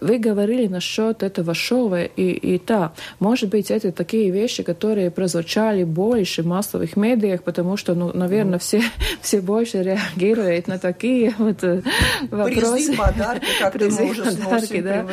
Вы 0.00 0.18
говорили 0.18 0.66
насчет 0.66 1.22
этого 1.22 1.54
шоу, 1.54 1.94
и, 1.94 2.06
и 2.16 2.60
да, 2.66 2.92
может 3.20 3.50
быть, 3.50 3.70
это 3.70 3.92
такие 3.92 4.30
вещи, 4.30 4.62
которые 4.62 5.10
прозвучали 5.10 5.84
больше 5.84 6.42
в 6.42 6.46
массовых 6.46 6.96
медиах, 6.96 7.42
потому 7.42 7.76
что, 7.76 7.94
ну, 7.94 8.10
наверное, 8.12 8.58
все, 8.58 8.82
все 9.20 9.40
больше 9.40 9.82
реагируют 9.82 10.68
на 10.68 10.78
такие 10.78 11.34
вот 11.38 11.62
вопросы. 12.30 12.86
Призы, 12.86 12.96
подарки, 12.96 13.46
как 13.60 13.72
Призы, 13.72 14.02
мы 14.02 14.10
уже 14.10 14.24
подарки, 14.24 14.80
да. 14.80 15.06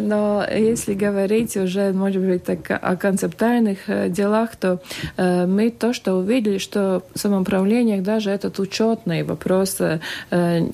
Но 0.00 0.44
если 0.50 0.94
говорить 0.94 1.56
уже, 1.56 1.92
может 1.92 2.22
быть, 2.22 2.44
так, 2.44 2.70
о 2.70 2.96
концептуальных 2.96 3.88
э, 3.88 4.08
делах, 4.08 4.56
то 4.56 4.80
э, 5.16 5.46
мы 5.46 5.70
то, 5.70 5.92
что 5.92 6.14
увидели, 6.14 6.58
что 6.58 7.02
в 7.14 7.18
самоуправлениях 7.18 8.02
даже 8.02 8.30
этот 8.30 8.58
учетный 8.58 9.22
вопрос 9.22 9.78
э, 9.80 9.98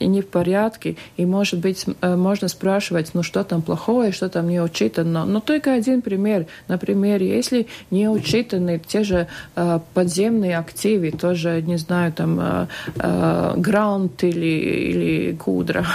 не 0.01 0.21
в 0.21 0.29
порядке, 0.29 0.97
и, 1.17 1.27
может 1.27 1.61
быть, 1.61 1.85
э, 2.01 2.17
можно 2.17 2.49
спрашивать, 2.49 3.11
ну, 3.15 3.23
что 3.23 3.34
там 3.43 3.63
плохое, 3.63 4.13
что 4.13 4.29
там 4.29 4.49
не 4.49 4.61
учитано. 4.61 5.25
Но 5.25 5.41
только 5.41 5.73
один 5.73 6.03
пример. 6.03 6.47
Например, 6.69 7.23
если 7.23 7.67
не 7.91 8.09
учитаны 8.09 8.81
те 8.87 9.03
же 9.03 9.27
э, 9.57 9.81
подземные 9.95 10.59
активы, 10.59 11.11
тоже, 11.11 11.63
не 11.63 11.79
знаю, 11.79 12.13
там, 12.13 12.39
э, 12.41 12.67
э, 12.97 13.55
грант 13.57 14.23
или, 14.23 14.47
или 14.47 15.33
кудра 15.35 15.87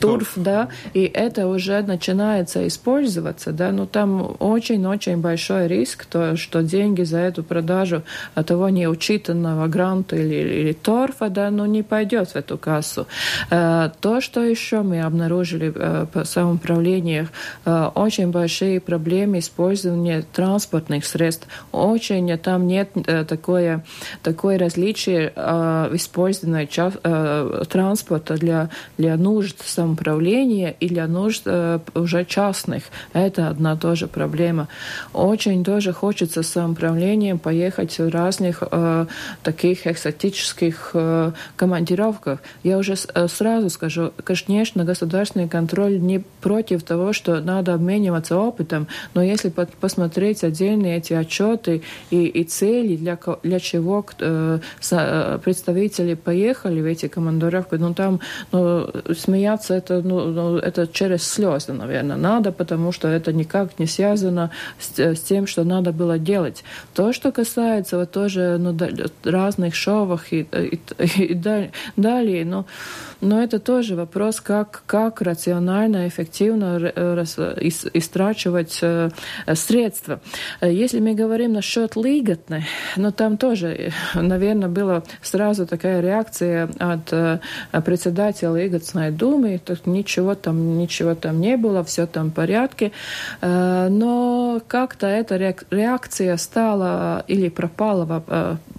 турф, 0.00 0.32
да, 0.36 0.68
и 0.94 1.04
это 1.04 1.46
уже 1.46 1.82
начинается 1.82 2.66
использоваться, 2.66 3.52
да, 3.52 3.72
но 3.72 3.86
там 3.86 4.36
очень-очень 4.38 5.18
большой 5.18 5.68
риск, 5.68 6.06
то, 6.06 6.36
что 6.36 6.62
деньги 6.62 7.02
за 7.02 7.18
эту 7.18 7.42
продажу 7.42 8.02
того 8.46 8.68
неучитанного 8.68 9.66
гранта 9.68 10.16
или, 10.16 10.34
или 10.34 10.72
торфа, 10.72 11.28
да, 11.28 11.50
ну, 11.50 11.66
не 11.66 11.82
пойдет 11.82 12.30
в 12.30 12.36
эту 12.36 12.58
кассу. 12.58 13.06
Э, 13.50 13.90
то, 14.00 14.20
что 14.20 14.42
еще 14.42 14.82
мы 14.82 15.02
обнаружили 15.02 15.72
э, 15.74 16.06
по 16.12 16.24
самоуправлениях, 16.24 17.28
э, 17.64 17.90
очень 17.94 18.30
большие 18.30 18.80
проблемы 18.80 19.38
использования 19.38 20.24
транспортных 20.32 21.04
средств. 21.04 21.46
Очень 21.72 22.36
там 22.38 22.66
нет 22.66 22.90
такое, 23.28 23.84
такое 24.22 24.58
различие 24.58 25.32
в 25.34 25.90
использовании 25.92 26.66
транспорта 27.64 28.34
для, 28.34 28.70
для 28.98 29.16
нужд 29.16 29.62
самоуправления 29.64 29.85
самоуправления 29.86 30.74
и 30.80 30.88
для 30.88 31.06
нужд 31.06 31.42
э, 31.46 31.78
уже 31.94 32.24
частных. 32.24 32.84
Это 33.12 33.48
одна 33.48 33.76
тоже 33.76 34.06
проблема. 34.06 34.68
Очень 35.12 35.64
тоже 35.64 35.92
хочется 35.92 36.42
самоуправлением 36.42 37.38
поехать 37.38 37.98
в 37.98 38.08
разных 38.08 38.62
э, 38.70 39.06
таких 39.42 39.86
экзотических 39.86 40.90
э, 40.94 41.32
командировках. 41.56 42.40
Я 42.64 42.78
уже 42.78 42.94
э, 42.94 43.28
сразу 43.28 43.70
скажу, 43.70 44.12
конечно, 44.24 44.84
государственный 44.84 45.48
контроль 45.48 46.00
не 46.00 46.22
против 46.40 46.82
того, 46.82 47.12
что 47.12 47.40
надо 47.40 47.74
обмениваться 47.74 48.36
опытом, 48.36 48.88
но 49.14 49.22
если 49.22 49.50
посмотреть 49.80 50.44
отдельные 50.44 50.98
эти 50.98 51.12
отчеты 51.12 51.82
и, 52.10 52.26
и 52.26 52.44
цели, 52.44 52.96
для, 52.96 53.18
для 53.42 53.60
чего 53.60 54.04
э, 54.18 54.58
э, 54.90 55.38
представители 55.44 56.14
поехали 56.14 56.80
в 56.80 56.86
эти 56.86 57.08
командировки, 57.08 57.76
ну 57.76 57.94
там 57.94 58.20
ну, 58.52 58.90
смеяться 59.14 59.75
это, 59.76 60.02
ну, 60.02 60.26
ну, 60.26 60.56
это 60.58 60.86
через 60.86 61.22
слезы, 61.22 61.72
наверное, 61.72 62.16
надо, 62.16 62.52
потому 62.52 62.92
что 62.92 63.08
это 63.08 63.32
никак 63.32 63.78
не 63.78 63.86
связано 63.86 64.50
с, 64.78 64.98
с 64.98 65.20
тем, 65.20 65.46
что 65.46 65.64
надо 65.64 65.92
было 65.92 66.18
делать. 66.18 66.64
То, 66.94 67.12
что 67.12 67.32
касается 67.32 67.98
вот 67.98 68.10
тоже 68.10 68.56
ну, 68.58 68.76
разных 69.24 69.74
шовов 69.74 70.32
и, 70.32 70.40
и, 70.40 70.80
и, 70.98 71.24
и 71.24 71.34
далее, 71.96 72.44
ну, 72.44 72.64
но 73.20 73.42
это 73.42 73.58
тоже 73.58 73.96
вопрос, 73.96 74.40
как, 74.40 74.82
как 74.86 75.22
рационально, 75.22 76.06
эффективно 76.08 76.76
истрачивать 77.94 78.78
э, 78.82 79.10
средства. 79.54 80.20
Если 80.60 81.00
мы 81.00 81.14
говорим 81.14 81.52
насчет 81.52 81.96
лиготны, 81.96 82.64
но 82.96 83.10
там 83.10 83.36
тоже, 83.36 83.92
наверное, 84.14 84.68
была 84.68 85.02
сразу 85.22 85.66
такая 85.66 86.00
реакция 86.00 86.68
от 86.78 87.12
э, 87.12 87.40
председателя 87.84 88.54
Лиготной 88.54 89.10
думы, 89.10 89.60
тут 89.66 89.86
ничего 89.86 90.34
там, 90.34 90.78
ничего 90.78 91.14
там 91.14 91.40
не 91.40 91.56
было, 91.56 91.82
все 91.84 92.06
там 92.06 92.30
в 92.30 92.34
порядке. 92.34 92.92
Э, 93.40 93.88
но 93.90 94.60
как-то 94.68 95.06
эта 95.06 95.36
реакция 95.70 96.36
стала 96.36 97.24
или 97.26 97.48
пропала 97.48 98.22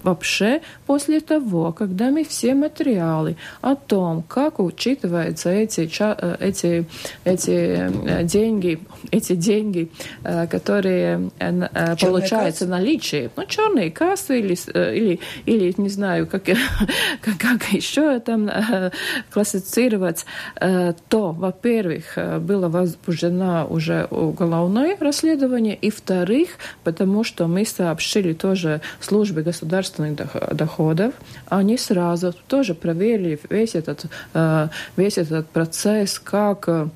вообще 0.04 0.62
после 0.88 1.20
того, 1.20 1.74
когда 1.74 2.10
мы 2.12 2.24
все 2.24 2.56
материалы 2.56 3.36
о 3.62 3.76
том, 3.76 4.24
как 4.24 4.60
учитываются 4.60 5.50
эти, 5.50 5.82
э, 6.00 6.38
эти, 6.40 6.86
эти 7.26 7.92
э, 8.10 8.24
деньги, 8.24 8.80
эти 9.12 9.36
деньги, 9.36 9.92
э, 10.24 10.48
которые 10.48 11.30
черные 11.40 11.98
получаются 12.00 12.66
кассы? 12.66 12.68
наличие. 12.68 13.30
Ну, 13.36 13.46
черные 13.46 13.92
кассы 13.92 14.40
или, 14.40 14.58
или, 14.96 15.20
или 15.46 15.74
не 15.78 15.90
знаю, 15.90 16.26
как, 16.26 16.44
как, 17.22 17.38
как 17.38 17.74
еще 17.74 18.20
там 18.22 18.50
классифицировать, 19.30 20.26
то, 20.56 21.32
во-первых, 21.34 22.18
было 22.40 22.70
возбуждено 22.70 23.68
уже 23.70 24.08
уголовное 24.10 24.96
расследование, 24.98 25.76
и, 25.76 25.90
во-вторых, 25.90 26.50
потому 26.86 27.26
что 27.26 27.48
мы 27.48 27.66
сообщили 27.66 28.32
тоже 28.32 28.80
службе 29.02 29.42
государственных 29.42 30.16
доходов, 30.16 30.77
они 31.50 31.78
сразу 31.78 32.34
тоже 32.48 32.74
проверили 32.74 33.40
весь 33.50 33.76
этот 33.76 34.06
Э, 34.34 34.68
весь 34.96 35.18
этот 35.18 35.48
процесс, 35.50 36.20
как 36.20 36.68
э, 36.68 36.88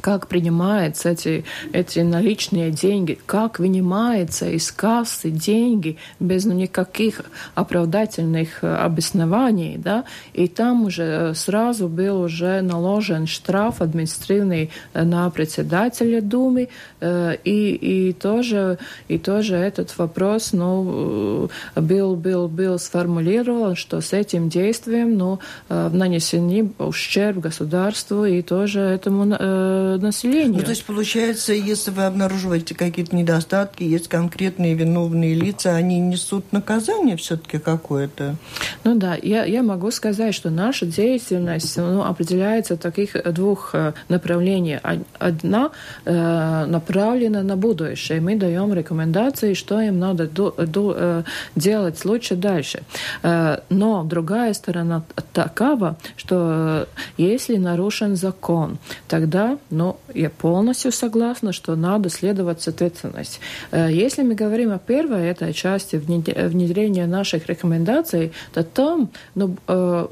как 0.00 0.26
принимаются 0.26 1.10
эти, 1.10 1.44
эти 1.72 2.00
наличные 2.00 2.70
деньги, 2.70 3.18
как 3.26 3.58
вынимаются 3.58 4.48
из 4.48 4.70
кассы 4.72 5.30
деньги 5.30 5.96
без 6.18 6.44
ну, 6.44 6.54
никаких 6.54 7.22
оправдательных 7.54 8.62
э, 8.62 8.74
обоснований, 8.74 9.76
да, 9.76 10.04
и 10.32 10.48
там 10.48 10.84
уже 10.84 11.02
э, 11.02 11.34
сразу 11.34 11.88
был 11.88 12.22
уже 12.22 12.60
наложен 12.62 13.26
штраф 13.26 13.80
административный 13.80 14.70
э, 14.94 15.04
на 15.04 15.28
председателя 15.30 16.20
Думы, 16.20 16.68
и, 17.02 17.38
и, 17.44 18.12
тоже, 18.12 18.78
и 19.08 19.18
тоже 19.18 19.56
этот 19.56 19.96
вопрос, 19.98 20.52
ну, 20.52 21.48
был, 21.74 22.16
был, 22.16 22.48
был 22.48 22.78
сформулирован, 22.78 23.74
что 23.74 24.00
с 24.00 24.12
этим 24.12 24.48
действием, 24.48 25.16
ну, 25.16 25.38
нанесены 25.68 26.70
ущерб 26.78 27.38
государству 27.38 28.24
и 28.24 28.42
тоже 28.42 28.80
этому 28.80 29.89
населению. 29.98 30.58
Ну, 30.58 30.62
то 30.62 30.70
есть, 30.70 30.84
получается, 30.84 31.52
если 31.52 31.90
вы 31.90 32.04
обнаруживаете 32.04 32.74
какие-то 32.74 33.14
недостатки, 33.16 33.82
есть 33.82 34.08
конкретные 34.08 34.74
виновные 34.74 35.34
лица, 35.34 35.74
они 35.74 35.98
несут 36.00 36.52
наказание 36.52 37.16
все-таки 37.16 37.58
какое-то? 37.58 38.36
Ну 38.84 38.94
да, 38.94 39.16
я, 39.20 39.44
я 39.44 39.62
могу 39.62 39.90
сказать, 39.90 40.34
что 40.34 40.50
наша 40.50 40.86
деятельность 40.86 41.76
ну, 41.76 42.02
определяется 42.02 42.76
таких 42.76 43.16
двух 43.32 43.74
э, 43.74 43.92
направлениях. 44.08 44.80
Одна 45.18 45.70
э, 46.04 46.66
направлена 46.66 47.42
на 47.42 47.56
будущее. 47.56 48.20
Мы 48.20 48.36
даем 48.36 48.72
рекомендации, 48.72 49.54
что 49.54 49.80
им 49.80 49.98
надо 49.98 50.26
ду, 50.26 50.52
ду, 50.56 50.92
э, 50.94 51.22
делать 51.56 52.04
лучше 52.04 52.36
дальше. 52.36 52.82
Э, 53.22 53.58
но 53.68 54.04
другая 54.04 54.54
сторона 54.54 55.02
такова, 55.32 55.96
что 56.16 56.88
если 57.16 57.56
нарушен 57.56 58.16
закон, 58.16 58.78
тогда 59.08 59.58
ну, 59.80 59.96
я 60.14 60.28
полностью 60.28 60.92
согласна, 60.92 61.52
что 61.52 61.74
надо 61.74 62.10
следовать 62.10 62.68
ответственность. 62.68 63.40
Э, 63.70 63.88
если 63.90 64.22
мы 64.22 64.34
говорим 64.34 64.72
о 64.72 64.78
первой 64.78 65.28
этой 65.28 65.54
части 65.54 65.96
внедрения 65.96 67.06
наших 67.06 67.48
рекомендаций, 67.48 68.32
то 68.52 68.62
там 68.62 69.08
ну, 69.34 69.56
э, 69.68 70.06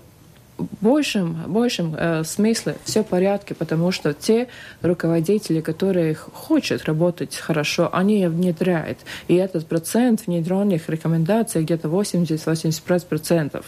большем, 0.80 1.36
большем 1.46 1.94
э, 1.98 2.24
смысле 2.24 2.76
все 2.84 3.02
в 3.02 3.06
порядке, 3.06 3.54
потому 3.54 3.92
что 3.92 4.14
те 4.14 4.48
руководители, 4.82 5.60
которые 5.60 6.14
хотят 6.14 6.84
работать 6.84 7.36
хорошо, 7.36 7.90
они 7.92 8.26
внедряют. 8.26 8.98
И 9.28 9.34
этот 9.34 9.66
процент 9.66 10.26
внедренных 10.26 10.88
рекомендаций 10.88 11.62
где-то 11.62 11.88
80-85%. 11.88 13.64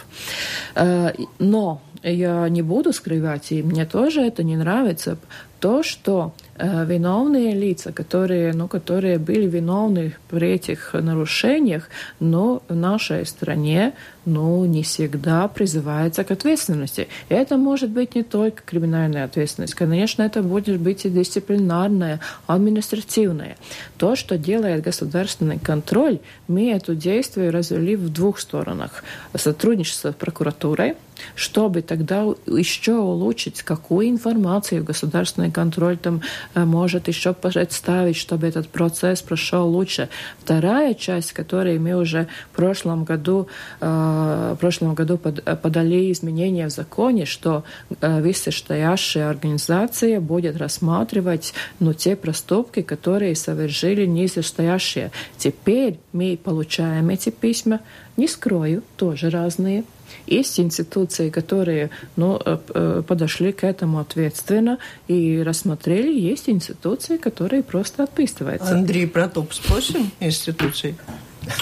Э, 0.77 1.13
но 1.39 1.81
я 2.03 2.49
не 2.49 2.63
буду 2.63 2.93
скрывать, 2.93 3.53
и 3.53 3.63
мне 3.63 3.85
тоже 3.85 4.23
это 4.23 4.43
не 4.43 4.57
нравится, 4.57 5.19
то, 5.61 5.83
что 5.83 6.33
э, 6.57 6.87
виновные 6.87 7.55
лица, 7.55 7.93
которые, 7.93 8.53
ну, 8.55 8.67
которые 8.67 9.19
были 9.19 9.47
виновны 9.47 10.15
при 10.29 10.53
этих 10.53 10.95
нарушениях, 10.95 11.89
но 12.19 12.63
в 12.69 12.75
нашей 12.75 13.27
стране 13.27 13.93
ну, 14.25 14.65
не 14.65 14.83
всегда 14.83 15.49
призывается 15.49 16.25
к 16.25 16.31
ответственности. 16.31 17.09
И 17.29 17.35
это 17.35 17.57
может 17.57 17.91
быть 17.91 18.15
не 18.15 18.23
только 18.23 18.63
криминальная 18.63 19.25
ответственность. 19.25 19.75
Конечно, 19.75 20.23
это 20.23 20.43
будет 20.43 20.81
быть 20.81 21.05
и 21.05 21.11
дисциплинарная, 21.11 22.21
административная. 22.47 23.57
То, 23.99 24.17
что 24.17 24.39
делает 24.39 24.83
государственный 24.83 25.59
контроль, 25.59 26.19
мы 26.49 26.73
это 26.73 26.95
действие 26.95 27.51
развели 27.51 27.97
в 27.97 28.11
двух 28.11 28.39
сторонах. 28.39 29.05
Сотрудничество 29.35 30.13
с 30.13 30.15
прокуратурой, 30.15 30.95
чтобы 31.35 31.83
тогда 31.83 32.23
еще 32.47 32.97
улучшить, 32.97 33.63
какую 33.63 34.09
информацию 34.09 34.85
государственный 34.85 35.51
контроль 35.51 35.97
там 35.97 36.23
э, 36.55 36.65
может 36.65 37.09
еще 37.09 37.33
представить, 37.33 38.17
чтобы 38.17 38.47
этот 38.47 38.69
процесс 38.69 39.23
прошел 39.23 39.69
лучше. 39.69 40.09
Вторая 40.39 40.95
часть, 40.95 41.33
которую 41.33 41.81
мы 41.81 41.95
уже 41.95 42.27
в 42.53 42.57
прошлом 42.57 43.05
году, 43.05 43.49
э, 43.81 44.55
в 44.57 44.61
прошлом 44.61 44.95
году 44.95 45.19
подали 45.19 46.13
изменения 46.13 46.67
в 46.67 46.71
законе, 46.71 47.25
что 47.25 47.65
э, 48.01 48.21
высшестоящая 48.21 49.29
организация 49.29 50.21
будет 50.21 50.57
рассматривать 50.57 51.55
ну, 51.79 51.93
те 51.95 52.17
проступки, 52.17 52.83
которые 52.83 53.35
совершили 53.35 54.07
низшестоящие. 54.07 55.11
Теперь 55.37 55.99
мы 56.13 56.39
получаем 56.43 57.09
эти 57.11 57.31
письма, 57.31 57.81
не 58.17 58.29
скрою, 58.29 58.83
тоже 58.97 59.31
разные. 59.31 59.85
Есть 60.27 60.61
институции, 60.61 61.31
которые 61.31 61.91
ну, 62.17 62.41
э, 62.45 62.59
э, 62.75 63.03
подошли 63.07 63.53
к 63.53 63.65
этому 63.65 63.99
ответственно 63.99 64.79
и 65.09 65.43
рассмотрели. 65.43 66.13
Есть 66.13 66.49
институции, 66.49 67.17
которые 67.17 67.63
просто 67.63 68.05
отписываются. 68.05 68.75
Андрей 68.75 69.07
Протоп 69.07 69.53
спросим 69.53 70.11
институции? 70.21 70.97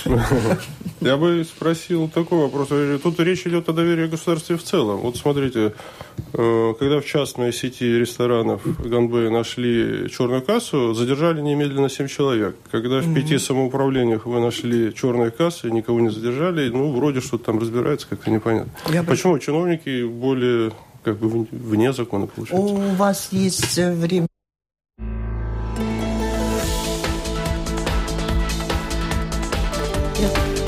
Я 1.00 1.16
бы 1.16 1.44
спросил 1.44 2.08
такой 2.08 2.38
вопрос. 2.38 2.68
Тут 3.02 3.20
речь 3.20 3.46
идет 3.46 3.68
о 3.68 3.72
доверии 3.72 4.06
государстве 4.08 4.56
в 4.56 4.62
целом. 4.62 4.98
Вот 4.98 5.16
смотрите, 5.16 5.74
э, 6.32 6.74
когда 6.78 7.00
в 7.00 7.04
частной 7.04 7.52
сети 7.52 7.84
ресторанов 7.84 8.62
Ганбе 8.84 9.30
нашли 9.30 10.10
черную 10.10 10.42
кассу, 10.42 10.94
задержали 10.94 11.40
немедленно 11.40 11.88
7 11.88 12.08
человек. 12.08 12.56
Когда 12.72 12.98
в 12.98 13.14
пяти 13.14 13.38
самоуправлениях 13.38 14.26
вы 14.26 14.40
нашли 14.40 14.92
черные 14.92 15.30
кассы, 15.30 15.70
никого 15.70 16.00
не 16.00 16.10
задержали, 16.10 16.68
ну, 16.68 16.92
вроде 16.92 17.20
что-то 17.20 17.44
там 17.44 17.58
разбирается, 17.60 18.08
как-то 18.08 18.30
непонятно. 18.30 18.72
Я 18.92 19.04
Почему 19.04 19.34
бы... 19.34 19.40
чиновники 19.40 20.04
более 20.04 20.72
как 21.04 21.18
бы 21.18 21.46
вне 21.50 21.92
закона 21.92 22.26
получаются? 22.26 22.74
У 22.74 22.94
вас 22.94 23.28
есть 23.30 23.76
время 23.76 24.26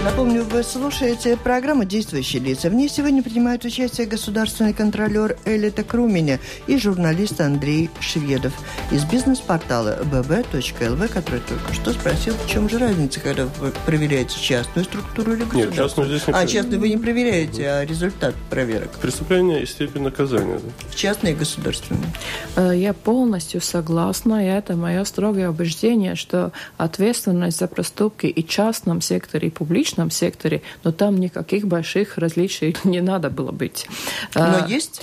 Напомню, 0.02 0.44
вы 0.44 0.62
слушаете 0.62 1.36
программу 1.36 1.84
«Действующие 1.84 2.40
лица». 2.40 2.70
В 2.70 2.74
ней 2.74 2.88
сегодня 2.88 3.22
принимают 3.22 3.66
участие 3.66 4.06
государственный 4.06 4.72
контролер 4.72 5.36
Элита 5.44 5.84
Круменя 5.84 6.40
и 6.66 6.78
журналист 6.78 7.38
Андрей 7.42 7.90
Шведов 8.00 8.54
из 8.90 9.04
бизнес-портала 9.04 9.98
bb.lv, 10.04 11.08
который 11.08 11.40
только 11.40 11.74
что 11.74 11.92
спросил, 11.92 12.32
в 12.32 12.48
чем 12.50 12.70
же 12.70 12.78
разница, 12.78 13.20
когда 13.20 13.44
вы 13.44 13.72
проверяете 13.84 14.40
частную 14.40 14.86
структуру 14.86 15.34
или 15.34 15.44
государственную? 15.44 15.70
Нет, 15.70 15.76
частную 15.76 16.08
здесь 16.08 16.26
не 16.28 16.32
А 16.32 16.46
частную 16.46 16.80
вы 16.80 16.88
не 16.88 16.96
проверяете, 16.96 17.68
а 17.68 17.84
результат 17.84 18.34
проверок? 18.48 18.92
Преступление 19.02 19.64
и 19.64 19.66
степень 19.66 20.00
наказания. 20.00 20.60
В 20.88 20.96
частной 20.96 21.32
и 21.32 21.34
государственной. 21.34 22.06
Э, 22.56 22.72
я 22.74 22.94
полностью 22.94 23.60
согласна, 23.60 24.46
и 24.46 24.48
это 24.48 24.76
мое 24.76 25.04
строгое 25.04 25.50
убеждение, 25.50 26.14
что 26.14 26.52
ответственность 26.78 27.58
за 27.58 27.68
проступки 27.68 28.24
и 28.24 28.42
в 28.42 28.48
частном 28.48 29.02
секторе, 29.02 29.48
и 29.48 29.50
публичном 29.50 29.89
публичном 29.90 30.10
секторе, 30.10 30.62
но 30.84 30.92
там 30.92 31.18
никаких 31.18 31.66
больших 31.66 32.18
различий 32.18 32.76
не 32.84 33.00
надо 33.00 33.30
было 33.30 33.52
быть. 33.52 33.86
Но 34.34 34.64
а, 34.64 34.66
есть? 34.68 35.02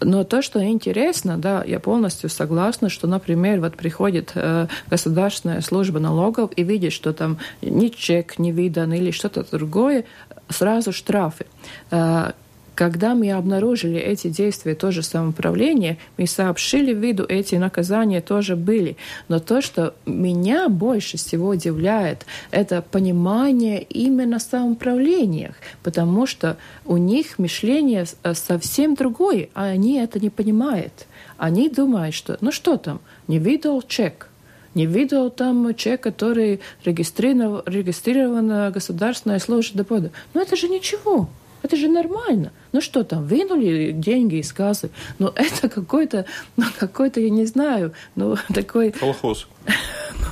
Но 0.00 0.24
то, 0.24 0.42
что 0.42 0.62
интересно, 0.62 1.38
да, 1.38 1.64
я 1.64 1.80
полностью 1.80 2.30
согласна, 2.30 2.88
что, 2.88 3.06
например, 3.06 3.60
вот 3.60 3.76
приходит 3.76 4.32
э, 4.34 4.66
государственная 4.90 5.60
служба 5.60 5.98
налогов 6.00 6.50
и 6.56 6.62
видит, 6.62 6.92
что 6.92 7.12
там 7.12 7.38
ни 7.62 7.88
чек 7.88 8.38
не 8.38 8.52
видан 8.52 8.92
или 8.92 9.10
что-то 9.10 9.44
другое, 9.50 10.04
сразу 10.48 10.92
штрафы. 10.92 11.46
Э, 11.90 12.32
когда 12.78 13.16
мы 13.16 13.32
обнаружили 13.32 13.98
эти 13.98 14.28
действия 14.28 14.76
тоже 14.76 15.02
самоуправления, 15.02 15.98
мы 16.16 16.28
сообщили 16.28 16.94
виду, 16.94 17.26
эти 17.28 17.56
наказания 17.56 18.20
тоже 18.20 18.54
были. 18.54 18.96
Но 19.26 19.40
то, 19.40 19.60
что 19.60 19.96
меня 20.06 20.68
больше 20.68 21.16
всего 21.16 21.48
удивляет, 21.48 22.24
это 22.52 22.80
понимание 22.80 23.82
именно 23.82 24.38
самоуправлениях, 24.38 25.56
потому 25.82 26.24
что 26.26 26.56
у 26.84 26.98
них 26.98 27.40
мышление 27.40 28.06
э, 28.22 28.34
совсем 28.34 28.94
другое, 28.94 29.48
а 29.54 29.64
они 29.64 29.98
это 29.98 30.20
не 30.20 30.30
понимают. 30.30 31.08
Они 31.36 31.68
думают, 31.68 32.14
что 32.14 32.38
ну 32.40 32.52
что 32.52 32.76
там, 32.76 33.00
не 33.26 33.40
видел 33.40 33.82
чек, 33.82 34.28
не 34.76 34.86
видел 34.86 35.30
там 35.30 35.74
чек, 35.74 36.00
который 36.00 36.60
регистрирован, 36.84 37.60
регистрирован 37.66 38.70
государственная 38.70 39.40
служба 39.40 39.78
дохода. 39.78 40.12
Ну 40.32 40.40
это 40.40 40.54
же 40.54 40.68
ничего. 40.68 41.28
Это 41.62 41.76
же 41.76 41.88
нормально. 41.88 42.52
Ну 42.72 42.80
что 42.80 43.04
там, 43.04 43.26
вынули 43.26 43.92
деньги 43.92 44.36
из 44.36 44.52
кассы. 44.52 44.90
Ну 45.18 45.32
это 45.34 45.68
какой-то, 45.68 46.24
ну 46.56 46.64
какой-то, 46.78 47.20
я 47.20 47.30
не 47.30 47.46
знаю, 47.46 47.92
ну 48.14 48.36
такой... 48.54 48.92
Колхоз. 48.92 49.46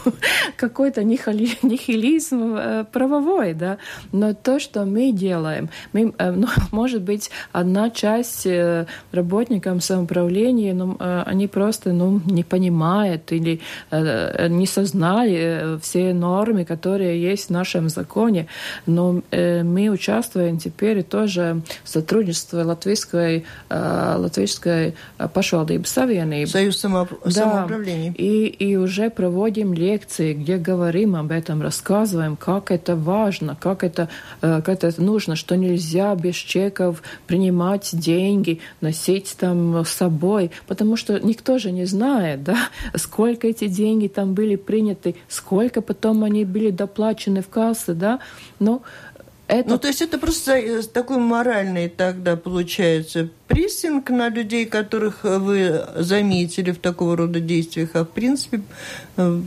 какой-то 0.57 1.05
нихилизм 1.05 2.57
э, 2.57 2.85
правовой, 2.93 3.55
да. 3.55 3.79
Но 4.13 4.35
то, 4.35 4.59
что 4.59 4.85
мы 4.85 5.13
делаем, 5.13 5.69
мы, 5.93 6.13
э, 6.19 6.31
ну, 6.31 6.49
может 6.73 7.03
быть, 7.03 7.31
одна 7.53 7.91
часть 7.91 8.47
э, 8.47 8.87
работникам 9.13 9.81
самоуправления, 9.81 10.75
ну, 10.75 10.97
они 10.99 11.47
просто 11.47 11.93
ну, 11.93 12.21
не 12.27 12.45
понимают 12.45 13.33
или 13.33 13.61
не 13.91 14.67
сознали 14.67 15.79
все 15.81 16.13
нормы, 16.13 16.65
которые 16.65 17.21
есть 17.21 17.47
в 17.47 17.51
нашем 17.51 17.89
законе. 17.89 18.47
Но 18.87 19.23
мы 19.31 19.89
участвуем 19.89 20.59
теперь 20.59 21.03
тоже 21.03 21.63
в 21.85 21.89
сотрудничестве 21.89 22.36
Латвийской, 22.53 23.45
Латвийской 23.71 24.95
pašvaldības 25.19 25.91
savienības. 25.91 26.51
Союз 26.53 26.79
самоуправления. 26.81 28.11
Да, 28.11 28.23
и, 28.23 28.47
и 28.47 28.77
уже 28.77 29.11
проводим 29.11 29.73
лекции, 29.73 30.35
где 30.35 30.57
говорим 30.57 31.17
об 31.17 31.31
этом, 31.31 31.63
рассказываем, 31.63 32.37
как 32.37 32.71
это 32.71 32.97
важно, 32.97 33.57
как 33.61 33.85
это, 33.85 34.09
э, 34.43 34.63
как 34.63 34.69
это 34.69 35.03
нужно, 35.03 35.37
что 35.37 35.57
нельзя 35.57 36.15
без 36.15 36.35
чеков 36.35 37.03
принимать 37.27 37.91
деньги, 37.93 38.61
носить 38.81 39.37
там 39.39 39.85
с 39.85 39.91
собой, 39.91 40.51
потому 40.67 40.97
что 40.97 41.19
никто 41.19 41.59
же 41.59 41.71
не 41.71 41.87
знает, 41.87 42.43
да, 42.45 42.57
сколько 42.95 43.47
эти 43.49 43.69
деньги 43.69 44.09
там 44.09 44.35
были 44.35 44.57
приняты, 44.57 45.15
сколько 45.29 45.81
потом 45.81 46.25
они 46.25 46.45
были 46.45 46.71
доплачены 46.71 47.43
в 47.43 47.49
кассы, 47.49 47.95
да, 47.95 48.21
но 48.59 48.83
это... 49.49 49.69
Ну, 49.69 49.79
то 49.79 49.89
есть 49.89 50.03
это 50.03 50.19
просто 50.19 50.83
такой 50.89 51.19
моральный 51.19 51.89
тогда 51.89 52.37
получается 52.37 53.29
прессинг 53.47 54.11
на 54.11 54.29
людей, 54.29 54.67
которых 54.67 55.23
вы 55.23 55.85
заметили 55.97 56.73
в 56.73 56.79
такого 56.79 57.17
рода 57.17 57.41
действиях, 57.41 57.91
а 57.95 58.05
в 58.05 58.09
принципе 58.09 58.63
э, 59.17 59.41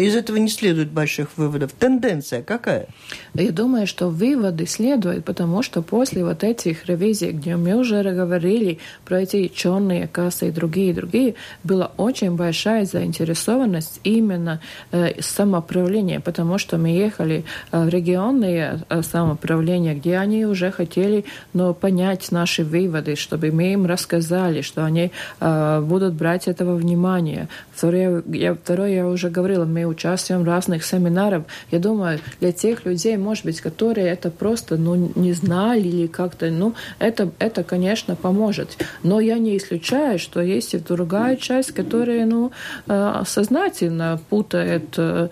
из 0.00 0.16
этого 0.16 0.36
не 0.36 0.48
следует 0.48 0.90
больших 0.90 1.36
выводов. 1.36 1.72
Тенденция 1.72 2.42
какая? 2.42 2.88
Я 3.34 3.50
думаю, 3.50 3.86
что 3.86 4.08
выводы 4.08 4.66
следуют, 4.66 5.24
потому 5.24 5.62
что 5.62 5.80
после 5.80 6.22
вот 6.22 6.44
этих 6.44 6.86
ревизий, 6.86 7.30
где 7.30 7.56
мы 7.56 7.76
уже 7.76 8.02
говорили 8.02 8.78
про 9.06 9.22
эти 9.22 9.48
черные 9.48 10.06
кассы 10.06 10.48
и 10.48 10.50
другие, 10.50 10.92
другие, 10.92 11.34
была 11.64 11.92
очень 11.96 12.36
большая 12.36 12.84
заинтересованность 12.84 14.00
именно 14.04 14.60
э, 14.90 15.20
самоуправления, 15.22 16.20
потому 16.20 16.58
что 16.58 16.76
мы 16.76 16.90
ехали 16.90 17.44
э, 17.70 17.84
в 17.84 17.88
регионные 17.88 18.80
э, 18.90 19.02
самоуправления, 19.02 19.94
где 19.94 20.18
они 20.18 20.44
уже 20.44 20.70
хотели 20.70 21.24
ну, 21.54 21.72
понять 21.72 22.30
наши 22.32 22.64
выводы, 22.64 23.16
чтобы 23.16 23.50
мы 23.50 23.72
им 23.72 23.86
рассказали, 23.86 24.60
что 24.60 24.84
они 24.84 25.10
э, 25.40 25.80
будут 25.80 26.12
брать 26.12 26.48
этого 26.48 26.76
внимания. 26.76 27.48
Второе 27.74 28.22
я, 28.26 28.54
второе, 28.54 28.90
я 28.90 29.06
уже 29.06 29.30
говорила, 29.30 29.64
мы 29.64 29.86
участвуем 29.86 30.42
в 30.42 30.44
разных 30.44 30.84
семинарах. 30.84 31.44
Я 31.70 31.78
думаю, 31.78 32.20
для 32.38 32.52
тех 32.52 32.84
людей, 32.84 33.16
может 33.22 33.44
быть, 33.44 33.60
которые 33.60 34.08
это 34.08 34.30
просто 34.30 34.76
ну, 34.76 35.12
не 35.14 35.32
знали 35.32 35.88
или 35.88 36.06
как-то, 36.06 36.50
ну, 36.50 36.74
это, 36.98 37.30
это, 37.38 37.62
конечно, 37.64 38.16
поможет. 38.16 38.76
Но 39.02 39.20
я 39.20 39.38
не 39.38 39.56
исключаю, 39.56 40.18
что 40.18 40.40
есть 40.40 40.74
и 40.74 40.78
другая 40.78 41.36
часть, 41.36 41.72
которая, 41.72 42.26
ну, 42.26 42.52
э, 42.88 43.22
сознательно 43.26 44.20
путает 44.28 44.94
э, 44.98 45.28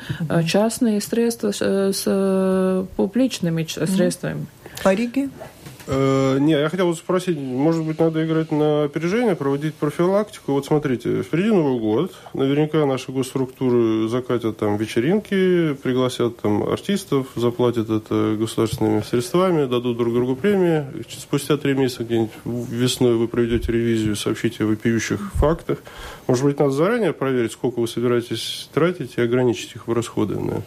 частные 0.46 1.00
средства 1.00 1.52
с 1.52 2.86
публичными 2.96 3.66
средствами. 3.66 4.46
По 4.82 4.94
Риге? 4.94 5.28
Э, 5.92 6.38
не, 6.38 6.52
я 6.52 6.68
хотел 6.68 6.94
спросить, 6.94 7.36
может 7.36 7.84
быть, 7.84 7.98
надо 7.98 8.24
играть 8.24 8.52
на 8.52 8.84
опережение, 8.84 9.34
проводить 9.34 9.74
профилактику. 9.74 10.52
Вот 10.52 10.64
смотрите, 10.64 11.22
впереди 11.22 11.48
Новый 11.48 11.80
год. 11.80 12.14
Наверняка 12.32 12.86
наши 12.86 13.10
госструктуры 13.10 14.08
закатят 14.08 14.58
там 14.58 14.76
вечеринки, 14.76 15.74
пригласят 15.82 16.36
там 16.36 16.62
артистов, 16.62 17.26
заплатят 17.34 17.90
это 17.90 18.36
государственными 18.38 19.00
средствами, 19.00 19.66
дадут 19.66 19.96
друг 19.96 20.14
другу 20.14 20.36
премии. 20.36 20.84
Спустя 21.08 21.56
три 21.56 21.74
месяца 21.74 22.04
где-нибудь 22.04 22.30
весной 22.44 23.16
вы 23.16 23.26
проведете 23.26 23.72
ревизию, 23.72 24.14
сообщите 24.14 24.62
о 24.62 24.68
вопиющих 24.68 25.32
фактах. 25.34 25.78
Может 26.30 26.44
быть, 26.44 26.60
надо 26.60 26.70
заранее 26.70 27.12
проверить, 27.12 27.50
сколько 27.50 27.80
вы 27.80 27.88
собираетесь 27.88 28.68
тратить 28.72 29.14
и 29.16 29.20
ограничить 29.20 29.74
их 29.74 29.88
в 29.88 29.92
расходы. 29.92 30.36
Да? 30.36 30.62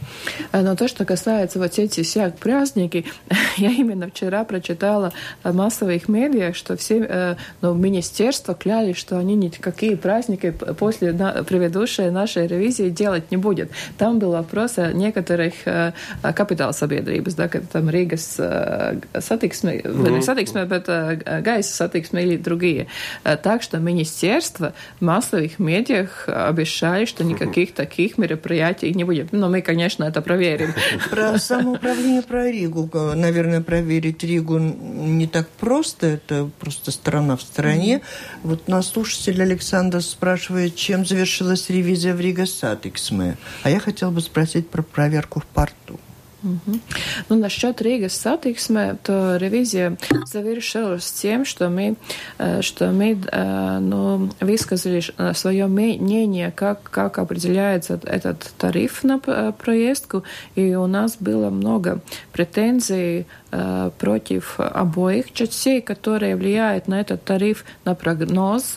Э, 0.51 0.61
но 0.61 0.75
то, 0.75 0.89
что 0.89 1.05
касается 1.05 1.57
вот 1.57 1.79
этих 1.79 2.05
всех 2.05 2.35
праздники, 2.35 3.05
я 3.55 3.69
именно 3.69 4.09
вчера 4.09 4.43
прочитала 4.43 5.13
в 5.41 5.55
массовых 5.55 6.09
медиах, 6.09 6.57
что 6.57 6.75
все 6.75 6.97
э, 6.97 7.35
ну, 7.61 7.75
министерства 7.75 8.55
клялись, 8.55 8.97
что 8.97 9.17
они 9.17 9.35
никакие 9.35 9.95
праздники 9.95 10.51
после 10.51 11.13
предыдущей 11.47 12.09
нашей 12.09 12.47
ревизии 12.47 12.89
делать 12.89 13.31
не 13.31 13.37
будут. 13.37 13.69
Там 13.97 14.19
был 14.19 14.31
вопрос 14.31 14.77
о 14.77 14.91
некоторых 14.91 15.53
э, 15.63 15.93
kapitālsabiedrības, 16.35 17.35
да, 17.37 17.47
как 17.47 17.63
там 17.71 17.87
Rīgas 17.87 18.99
satiksme, 19.17 19.79
mm-hmm. 19.79 20.11
не 20.11 20.21
satiksme, 20.21 20.63
bet 20.63 20.87
gaisa 20.87 21.71
satiksme 21.71 22.23
или 22.23 22.35
другие. 22.35 22.87
Так 23.23 23.63
что 23.63 23.77
министерство 23.79 24.73
массовых 24.99 25.52
своих 25.53 25.59
медиах 25.59 26.27
обещали, 26.27 27.05
что 27.05 27.23
никаких 27.23 27.73
таких 27.75 28.17
мероприятий 28.17 28.93
не 28.93 29.03
будет. 29.03 29.31
Но 29.31 29.49
мы, 29.49 29.61
конечно, 29.61 30.03
это 30.03 30.21
проверим. 30.21 30.73
Про 31.09 31.37
самоуправление, 31.37 32.21
про 32.21 32.51
Ригу. 32.51 32.89
Наверное, 33.15 33.61
проверить 33.61 34.23
Ригу 34.23 34.57
не 34.59 35.27
так 35.27 35.47
просто. 35.59 36.07
Это 36.07 36.49
просто 36.59 36.91
страна 36.91 37.35
в 37.35 37.41
стране. 37.41 38.01
Вот 38.43 38.67
нас 38.67 38.89
слушатель 38.89 39.41
Александр 39.41 40.01
спрашивает, 40.01 40.75
чем 40.75 41.05
завершилась 41.05 41.69
ревизия 41.69 42.13
в 42.13 42.21
Rīgas 42.21 42.45
satiksme. 42.45 43.37
А 43.63 43.69
я 43.69 43.79
хотела 43.79 44.11
бы 44.11 44.21
спросить 44.21 44.69
про 44.69 44.81
проверку 44.81 45.39
в 45.39 45.45
порту. 45.45 45.99
Угу. 46.43 46.79
Ну, 47.29 47.35
насчет 47.37 47.81
Rīgas 47.81 48.09
satiksme, 48.09 48.97
то 49.01 49.37
ревизия 49.37 49.97
завершилась 50.25 51.09
тем, 51.11 51.45
что 51.45 51.69
мы, 51.69 51.95
э, 52.37 52.61
что 52.61 52.91
мы 52.91 53.17
э, 53.31 53.79
ну, 53.79 54.29
высказали 54.41 55.01
э, 55.17 55.33
свое 55.33 55.67
мнение, 55.67 56.51
как, 56.51 56.83
как 56.83 57.17
определяется 57.17 57.99
этот 58.03 58.51
тариф 58.57 59.03
на 59.03 59.19
проездку, 59.19 60.23
и 60.55 60.75
у 60.75 60.87
нас 60.87 61.15
было 61.17 61.49
много 61.49 62.01
претензий 62.33 63.25
против 63.99 64.59
обоих 64.59 65.31
частей, 65.33 65.81
которые 65.81 66.35
влияют 66.35 66.87
на 66.87 66.99
этот 66.99 67.23
тариф, 67.23 67.65
на 67.85 67.93
прогноз 67.95 68.75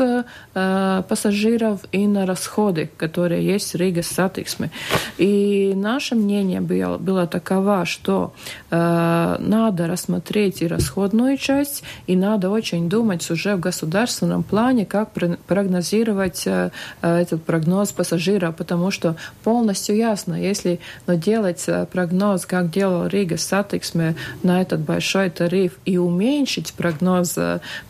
пассажиров 0.53 1.81
и 1.93 2.07
на 2.07 2.27
расходы, 2.27 2.91
которые 2.97 3.45
есть 3.45 3.73
в 3.73 3.77
Риге 3.77 4.03
Сатиксме. 4.03 4.71
И 5.19 5.73
наше 5.75 6.15
мнение 6.15 6.61
было, 6.61 6.99
было 6.99 7.27
такова, 7.27 7.85
что 7.85 8.33
э, 8.71 9.37
надо 9.39 9.87
рассмотреть 9.87 10.63
и 10.63 10.67
расходную 10.67 11.37
часть, 11.37 11.83
и 12.07 12.17
надо 12.17 12.51
очень 12.51 12.89
думать 12.89 13.31
уже 13.31 13.57
в 13.57 13.61
государственном 13.61 14.43
плане, 14.43 14.87
как 14.87 15.11
прогнозировать 15.47 16.47
э, 16.47 16.71
э, 17.03 17.17
этот 17.17 17.45
прогноз 17.45 17.93
пассажира, 17.93 18.53
потому 18.53 18.91
что 18.91 19.17
полностью 19.45 19.97
ясно, 19.97 20.35
если 20.35 20.81
ну, 21.07 21.17
делать 21.17 21.65
э, 21.67 21.87
прогноз, 21.87 22.47
как 22.47 22.71
делал 22.71 23.07
Rīgas 23.07 23.37
satiksme 23.37 24.15
на 24.43 24.61
этот 24.67 24.81
большой 24.81 25.31
тариф, 25.31 25.79
и 25.85 25.99
уменьшить 25.99 26.73
прогноз 26.75 27.39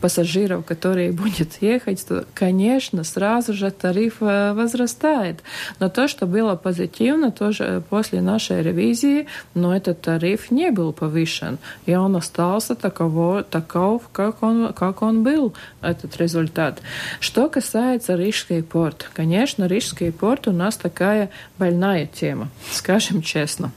пассажиров, 0.00 0.64
которые 0.64 1.12
будет 1.22 1.62
ехать, 1.62 2.06
то, 2.06 2.24
конечно, 2.34 3.04
сразу 3.04 3.52
же 3.52 3.70
тариф 3.70 4.16
возрастает. 4.20 5.40
Но 5.80 5.88
то, 5.88 6.08
что 6.08 6.26
было 6.26 6.56
позитивно, 6.56 7.30
тоже 7.30 7.82
после 7.88 8.20
нашей 8.20 8.62
ревизии, 8.62 9.26
но 9.54 9.74
этот 9.74 10.02
тариф 10.02 10.50
не 10.50 10.70
был 10.70 10.92
повышен, 10.92 11.58
и 11.86 11.94
он 11.94 12.16
остался 12.16 12.74
таково, 12.74 13.42
таков, 13.42 14.02
как 14.12 14.42
он, 14.42 14.72
как 14.72 15.02
он 15.02 15.22
был, 15.22 15.54
этот 15.80 16.16
результат. 16.16 16.80
Что 17.20 17.48
касается 17.48 18.14
Рижский 18.16 18.62
порт, 18.62 19.08
конечно, 19.14 19.66
Рижский 19.66 20.12
порт 20.12 20.48
у 20.48 20.52
нас 20.52 20.76
такая 20.76 21.30
больная 21.58 22.06
тема, 22.06 22.48
скажем 22.72 23.22
честно. 23.22 23.72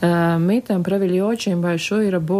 Э, 0.00 0.38
мы 0.38 0.60
там 0.60 0.82
провели 0.82 1.20
очень 1.22 1.60
большую 1.60 2.10
работу, 2.10 2.37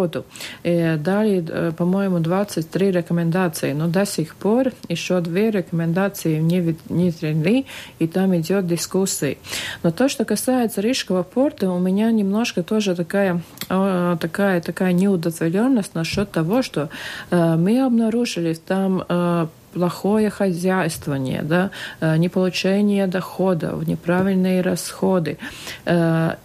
и 0.62 0.96
дали, 0.98 1.72
по-моему, 1.76 2.20
23 2.20 2.90
рекомендации, 2.90 3.72
но 3.72 3.88
до 3.88 4.06
сих 4.06 4.36
пор 4.36 4.72
еще 4.88 5.20
две 5.20 5.50
рекомендации 5.50 6.38
не 6.38 6.60
внедрены, 6.60 7.66
и 7.98 8.06
там 8.06 8.36
идет 8.36 8.66
дискуссия. 8.66 9.36
Но 9.82 9.90
то, 9.90 10.08
что 10.08 10.24
касается 10.24 10.80
Рижского 10.80 11.22
порта, 11.22 11.70
у 11.70 11.78
меня 11.78 12.10
немножко 12.10 12.62
тоже 12.62 12.94
такая, 12.94 13.40
такая, 13.68 14.60
такая 14.60 14.92
неудовлетворенность 14.92 15.94
насчет 15.94 16.30
того, 16.30 16.62
что 16.62 16.88
мы 17.30 17.80
обнаружили 17.84 18.54
там 18.54 19.48
плохое 19.74 20.30
хозяйствование, 20.30 21.42
да, 21.42 21.70
неполучение 22.00 23.06
доходов, 23.06 23.86
неправильные 23.86 24.62
расходы. 24.62 25.38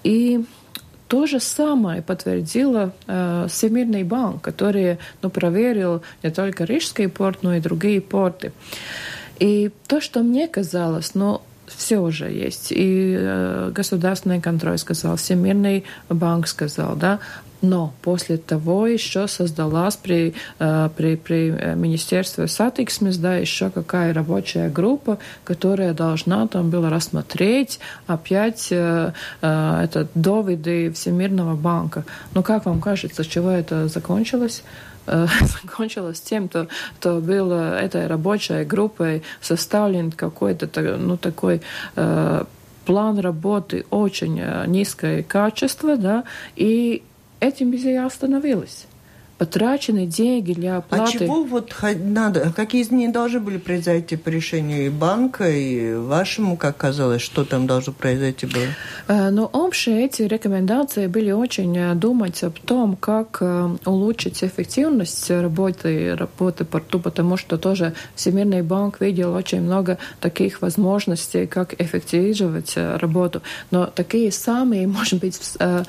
И 0.04 0.46
то 1.13 1.28
же 1.28 1.39
самое 1.39 2.02
подтвердила 2.02 2.91
э, 3.06 3.45
Всемирный 3.47 4.04
банк, 4.04 4.41
который 4.41 4.97
ну, 5.21 5.30
проверил 5.30 6.02
не 6.23 6.32
только 6.32 6.63
Рижский 6.63 7.08
порт, 7.08 7.43
но 7.43 7.54
и 7.54 7.60
другие 7.60 8.02
порты. 8.02 8.52
И 9.38 9.69
то, 9.86 10.02
что 10.02 10.23
мне 10.23 10.47
казалось, 10.47 11.13
ну, 11.13 11.41
все 11.67 11.99
уже 11.99 12.32
есть. 12.32 12.71
И 12.71 13.15
э, 13.15 13.71
государственный 13.76 14.41
контроль 14.41 14.80
сказал, 14.80 15.15
Всемирный 15.15 15.84
банк 16.10 16.47
сказал, 16.47 16.95
да, 16.95 17.19
но 17.63 17.93
после 18.02 18.38
того 18.38 18.86
еще 18.88 19.28
создалась 19.28 19.95
при, 19.95 20.36
э, 20.60 20.89
при, 20.95 21.15
при 21.15 21.49
э, 21.49 21.76
Министерстве 21.76 22.47
сатиксмес, 22.47 23.17
да, 23.17 23.38
еще 23.38 23.69
какая 23.69 24.13
рабочая 24.13 24.69
группа, 24.69 25.17
которая 25.45 25.93
должна 25.93 26.45
там 26.47 26.69
была 26.69 26.89
рассмотреть 26.89 27.80
опять 28.06 28.67
э, 28.69 29.13
этот 29.41 30.10
доводы 30.13 30.91
Всемирного 30.91 31.56
банка. 31.56 32.04
Ну, 32.34 32.43
как 32.43 32.65
вам 32.65 32.82
кажется, 32.82 33.23
чего 33.23 33.49
это 33.49 33.88
закончилось? 33.88 34.63
закончилось 35.06 36.21
тем, 36.21 36.49
что, 36.49 36.67
что 36.99 37.19
было 37.19 37.78
этой 37.78 38.08
рабочей 38.08 38.63
группой 38.63 39.23
составлен 39.41 40.12
какой-то 40.12 40.69
ну, 40.97 41.17
такой 41.17 41.62
э, 41.95 42.43
план 42.86 43.19
работы 43.19 43.86
очень 43.89 44.41
низкое 44.67 45.23
качество, 45.23 45.97
да, 45.97 46.23
и 46.56 47.04
этим 47.43 47.71
бы 47.71 47.77
я 47.77 48.06
остановилась 48.06 48.88
потрачены 49.43 50.06
деньги 50.06 50.53
для 50.53 50.75
а 50.75 50.77
оплаты. 50.77 51.17
А 51.17 51.19
чего 51.19 51.43
вот 51.43 51.75
надо, 51.97 52.53
какие 52.56 52.82
изменения 52.82 53.12
должны 53.12 53.41
были 53.41 53.58
произойти 53.58 54.15
по 54.15 54.29
решению 54.29 54.86
и 54.86 54.89
банка, 54.89 55.49
и 55.49 55.95
вашему, 55.95 56.56
как 56.56 56.77
казалось, 56.77 57.21
что 57.21 57.43
там 57.43 57.67
должно 57.67 57.91
произойти 57.91 58.45
было? 58.45 58.63
Э, 59.10 59.32
ну, 59.32 59.43
общие 59.43 60.06
эти 60.06 60.21
рекомендации 60.21 61.08
были 61.08 61.32
очень 61.32 61.77
э, 61.77 61.93
думать 61.95 62.41
об 62.43 62.53
том, 62.53 62.95
как 62.95 63.39
э, 63.41 63.69
улучшить 63.86 64.41
эффективность 64.45 65.29
работы, 65.29 66.15
работы 66.15 66.63
порту, 66.63 67.01
потому 67.01 67.36
что 67.36 67.58
тоже 67.58 67.93
Всемирный 68.15 68.62
банк 68.62 69.01
видел 69.01 69.34
очень 69.34 69.62
много 69.62 69.97
таких 70.21 70.62
возможностей, 70.62 71.47
как 71.47 71.73
эффективизировать 71.82 72.77
работу. 72.77 73.41
Но 73.71 73.88
такие 73.88 74.32
самые, 74.32 74.88
может 74.97 75.19
быть, 75.19 75.38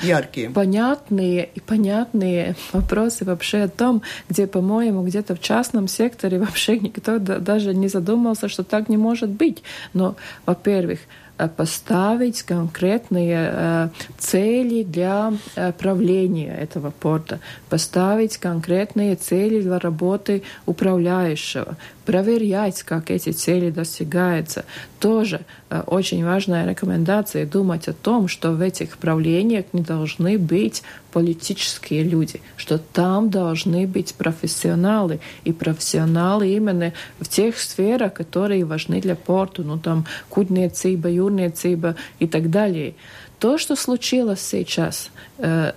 яркие, 0.02 0.50
понятные 0.50 1.48
и 1.54 1.60
понятные 1.60 2.56
вопросы 2.72 3.24
вообще 3.24 3.43
о 3.52 3.68
том, 3.68 4.02
где, 4.28 4.46
по-моему, 4.46 5.04
где-то 5.04 5.34
в 5.34 5.40
частном 5.40 5.88
секторе 5.88 6.38
вообще 6.44 6.78
никто 6.78 7.18
даже 7.18 7.74
не 7.74 7.88
задумался, 7.88 8.48
что 8.48 8.64
так 8.64 8.88
не 8.88 8.96
может 8.96 9.30
быть. 9.30 9.62
Но, 9.92 10.16
во-первых, 10.46 11.00
Э, 11.36 11.48
поставить 11.48 12.44
конкретные 12.44 13.50
э, 13.52 13.88
цели 14.18 14.84
для 14.84 15.32
э, 15.56 15.72
правления 15.72 16.56
этого 16.56 16.92
порта, 16.92 17.40
поставить 17.68 18.38
конкретные 18.38 19.16
цели 19.16 19.60
для 19.60 19.80
работы 19.80 20.44
управляющего, 20.64 21.76
проверять, 22.04 22.84
как 22.84 23.10
эти 23.10 23.30
цели 23.32 23.70
достигаются. 23.70 24.64
Тоже 25.00 25.40
очень 25.86 26.24
важная 26.24 26.68
рекомендация 26.68 27.46
думать 27.46 27.88
о 27.88 27.94
том, 27.94 28.28
что 28.28 28.52
в 28.52 28.60
этих 28.60 28.98
правлениях 28.98 29.64
не 29.72 29.80
должны 29.80 30.38
быть 30.38 30.84
политические 31.14 32.02
люди, 32.02 32.40
что 32.56 32.76
там 32.76 33.30
должны 33.30 33.86
быть 33.86 34.14
профессионалы, 34.14 35.20
и 35.44 35.52
профессионалы 35.52 36.48
именно 36.48 36.92
в 37.20 37.28
тех 37.28 37.56
сферах, 37.56 38.14
которые 38.14 38.64
важны 38.64 39.00
для 39.00 39.14
порта, 39.14 39.62
ну 39.62 39.78
там 39.78 40.06
кудниecība, 40.28 41.06
jūrniecība 41.06 41.94
и 42.18 42.26
так 42.26 42.50
далее. 42.50 42.94
То, 43.38 43.58
что 43.58 43.76
случилось 43.76 44.40
сейчас, 44.40 45.10
э, 45.38 45.72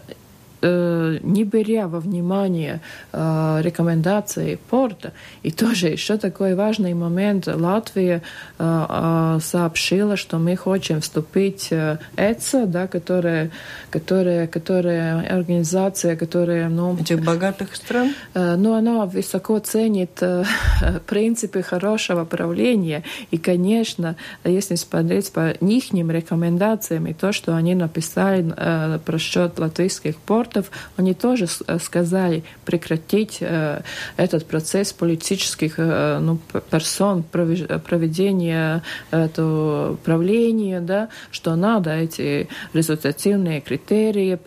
не 1.23 1.43
беря 1.43 1.87
во 1.87 1.99
внимание 1.99 2.81
э, 3.13 3.59
рекомендации 3.61 4.59
порта, 4.69 5.13
и 5.43 5.51
тоже 5.51 5.87
еще 5.87 6.17
такой 6.17 6.55
важный 6.55 6.93
момент, 6.93 7.47
Латвия 7.47 8.21
э, 8.57 8.85
э, 8.89 9.39
сообщила, 9.41 10.17
что 10.17 10.37
мы 10.37 10.55
хотим 10.55 11.01
вступить 11.01 11.71
в 11.71 11.99
ЭЦО, 12.17 12.65
да, 12.65 12.87
которая, 12.87 13.51
которая, 13.89 14.47
которая 14.47 15.37
организация, 15.37 16.15
которая, 16.15 16.69
ну... 16.69 16.97
Этих 16.97 17.23
богатых 17.23 17.75
стран? 17.75 18.13
Э, 18.33 18.55
ну, 18.55 18.73
она 18.73 19.05
высоко 19.05 19.59
ценит 19.59 20.17
э, 20.21 20.43
принципы 21.07 21.61
хорошего 21.61 22.25
правления, 22.25 23.03
и, 23.31 23.37
конечно, 23.37 24.15
если 24.43 24.75
смотреть 24.75 25.31
по 25.31 25.51
их 25.51 26.11
рекомендациям 26.11 27.07
и 27.07 27.13
то, 27.13 27.31
что 27.31 27.55
они 27.55 27.75
написали 27.75 28.53
э, 28.55 28.99
про 29.05 29.17
счет 29.17 29.59
латвийских 29.59 30.17
портов, 30.17 30.56
спортов, 30.57 30.71
они 30.97 31.13
тоже 31.13 31.47
э, 31.67 31.79
сказали 31.79 32.43
прекратить 32.65 33.37
э, 33.41 33.81
этот 34.17 34.45
процесс 34.45 34.93
политических 34.93 35.75
э, 35.77 36.19
ну, 36.19 36.39
персон, 36.69 37.23
проведения 37.23 38.83
этого 39.11 39.95
правления, 40.03 40.81
да, 40.81 41.09
что 41.31 41.55
надо 41.55 41.91
эти 41.91 42.47
результативные 42.73 43.61
критерии 43.61 44.37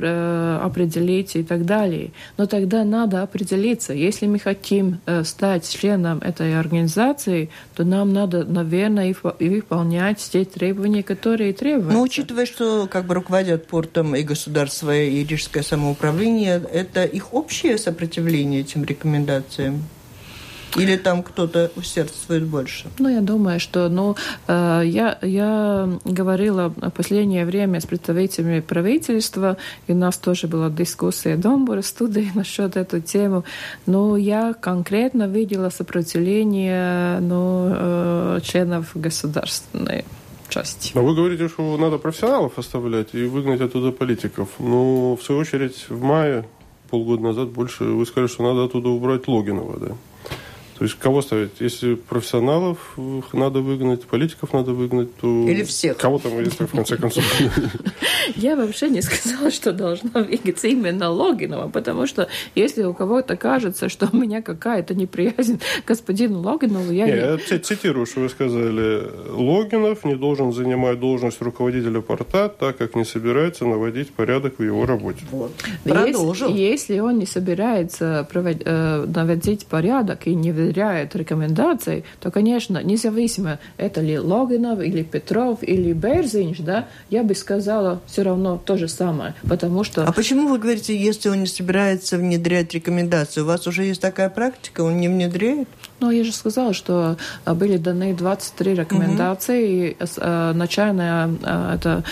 определить 0.65 1.37
и 1.37 1.43
так 1.43 1.65
далее. 1.65 2.11
Но 2.37 2.47
тогда 2.47 2.85
надо 2.85 3.23
определиться, 3.23 3.93
если 3.93 4.27
мы 4.27 4.39
хотим 4.39 5.01
стать 5.25 5.69
членом 5.69 6.19
этой 6.19 6.59
организации, 6.59 7.51
то 7.75 7.85
нам 7.85 8.13
надо, 8.13 8.45
наверное, 8.45 9.15
и 9.39 9.49
выполнять 9.49 10.19
те 10.19 10.45
требования, 10.45 11.03
которые 11.03 11.53
требуются. 11.53 11.93
Но 11.93 12.03
учитывая, 12.03 12.47
что 12.47 12.89
как 12.91 13.07
бы 13.07 13.15
руководят 13.15 13.67
портом 13.67 14.15
и 14.15 14.23
государство, 14.23 14.95
и 14.97 15.25
Рижское 15.25 15.63
самоуправление, 15.63 15.90
самоуправления, 15.91 16.63
это 16.73 17.05
их 17.05 17.35
общее 17.35 17.79
сопротивление 17.79 18.61
этим 18.61 18.85
рекомендациям? 18.85 19.83
Или 20.77 20.97
там 20.97 21.25
кто-то 21.25 21.73
усердствует 21.75 22.45
больше? 22.45 22.87
Ну, 23.01 23.09
я 23.09 23.21
думаю, 23.21 23.59
что, 23.59 23.89
ну, 23.89 24.15
э, 24.47 24.83
я, 24.85 25.19
я 25.21 25.89
говорила 26.05 26.69
в 26.69 26.91
последнее 26.91 27.45
время 27.45 27.81
с 27.81 27.87
представителями 27.87 28.61
правительства, 28.61 29.57
и 29.89 29.93
у 29.93 29.97
нас 29.97 30.17
тоже 30.17 30.47
была 30.47 30.71
дискуссия 30.71 31.37
Домбура 31.37 31.83
студии 31.83 32.31
насчет 32.37 32.77
эту 32.77 33.01
тему, 33.01 33.43
но 33.87 34.17
я 34.17 34.55
конкретно 34.55 35.27
видела 35.27 35.71
сопротивление 35.71 37.19
ну, 37.21 37.69
э, 37.73 38.41
членов 38.45 38.93
государственной 38.95 40.05
части. 40.51 40.93
Но 40.95 41.05
вы 41.05 41.15
говорите, 41.15 41.49
что 41.49 41.77
надо 41.77 41.99
профессионалов 41.99 42.59
оставлять 42.59 43.15
и 43.15 43.25
выгнать 43.25 43.61
оттуда 43.61 43.93
политиков. 43.93 44.49
Но, 44.59 45.17
в 45.17 45.23
свою 45.23 45.41
очередь, 45.41 45.87
в 45.89 46.03
мае, 46.03 46.47
полгода 46.91 47.23
назад, 47.23 47.49
больше 47.49 47.85
вы 47.85 48.05
сказали, 48.05 48.29
что 48.29 48.43
надо 48.43 48.65
оттуда 48.65 48.89
убрать 48.89 49.29
Логинова, 49.29 49.79
да? 49.79 49.97
То 50.81 50.85
есть 50.85 50.99
кого 50.99 51.21
ставить? 51.21 51.61
Если 51.61 51.95
профессионалов 51.95 52.97
надо 53.35 53.61
выгнать, 53.61 54.07
политиков 54.07 54.55
надо 54.55 54.73
выгнать, 54.73 55.15
то... 55.17 55.47
Или 55.47 55.63
всех. 55.63 55.99
Кого 55.99 56.19
там, 56.19 56.41
если 56.41 56.65
в 56.65 56.71
конце 56.71 56.97
концов... 56.97 57.23
Я 58.37 58.57
вообще 58.57 58.89
не 58.89 59.03
сказала, 59.03 59.51
что 59.51 59.73
должна 59.73 60.23
двигаться 60.23 60.69
именно 60.69 61.11
Логинова, 61.11 61.69
потому 61.69 62.07
что 62.07 62.29
если 62.55 62.85
у 62.85 62.95
кого-то 62.95 63.37
кажется, 63.37 63.91
что 63.91 64.09
у 64.11 64.17
меня 64.17 64.41
какая-то 64.41 64.95
неприязнь 64.95 65.61
к 65.85 65.89
господину 65.89 66.41
Логинову, 66.41 66.91
я... 66.93 67.05
Не, 67.05 67.13
я 67.13 67.39
цитирую, 67.59 68.07
что 68.07 68.21
вы 68.21 68.31
сказали. 68.31 69.03
Логинов 69.33 70.07
не 70.07 70.15
должен 70.15 70.51
занимать 70.55 70.99
должность 70.99 71.43
руководителя 71.43 72.01
порта, 72.01 72.49
так 72.49 72.79
как 72.79 72.97
не 72.97 73.05
собирается 73.05 73.67
наводить 73.67 74.15
порядок 74.15 74.55
в 74.59 74.63
его 74.63 74.87
работе. 74.87 75.21
Вот. 75.31 75.53
Если, 75.85 76.59
если 76.59 77.01
он 77.01 77.19
не 77.19 77.27
собирается 77.27 78.27
проводить, 78.33 78.63
э, 78.65 79.05
наводить 79.07 79.67
порядок 79.67 80.27
и 80.27 80.35
не 80.35 80.53
внедряет 80.71 81.17
рекомендации, 81.17 82.05
то, 82.21 82.31
конечно, 82.31 82.83
независимо, 82.83 83.59
это 83.77 84.01
ли 84.01 84.19
Логинов 84.19 84.81
или 84.81 85.03
Петров 85.03 85.63
или 85.63 85.93
Берзинч, 85.93 86.61
да, 86.61 86.87
я 87.11 87.23
бы 87.23 87.35
сказала 87.35 88.01
все 88.07 88.23
равно 88.23 88.61
то 88.65 88.77
же 88.77 88.89
самое, 88.89 89.35
потому 89.49 89.85
что... 89.85 90.05
А 90.05 90.13
почему 90.13 90.49
вы 90.49 90.59
говорите, 90.59 90.97
если 90.97 91.29
он 91.29 91.41
не 91.41 91.47
собирается 91.47 92.19
внедрять 92.19 92.73
рекомендации? 92.73 93.41
У 93.41 93.47
вас 93.47 93.67
уже 93.67 93.85
есть 93.85 94.01
такая 94.01 94.31
практика, 94.31 94.83
он 94.83 94.99
не 95.01 95.09
внедряет? 95.09 95.69
Ну, 96.01 96.11
я 96.11 96.25
же 96.25 96.33
сказала, 96.33 96.73
что 96.73 97.17
а, 97.45 97.55
были 97.55 97.77
даны 97.77 98.15
23 98.15 98.75
рекомендации. 98.75 99.11
Угу. 99.61 99.71
И 99.71 99.97
начальный 100.55 101.37
это, 101.75 102.03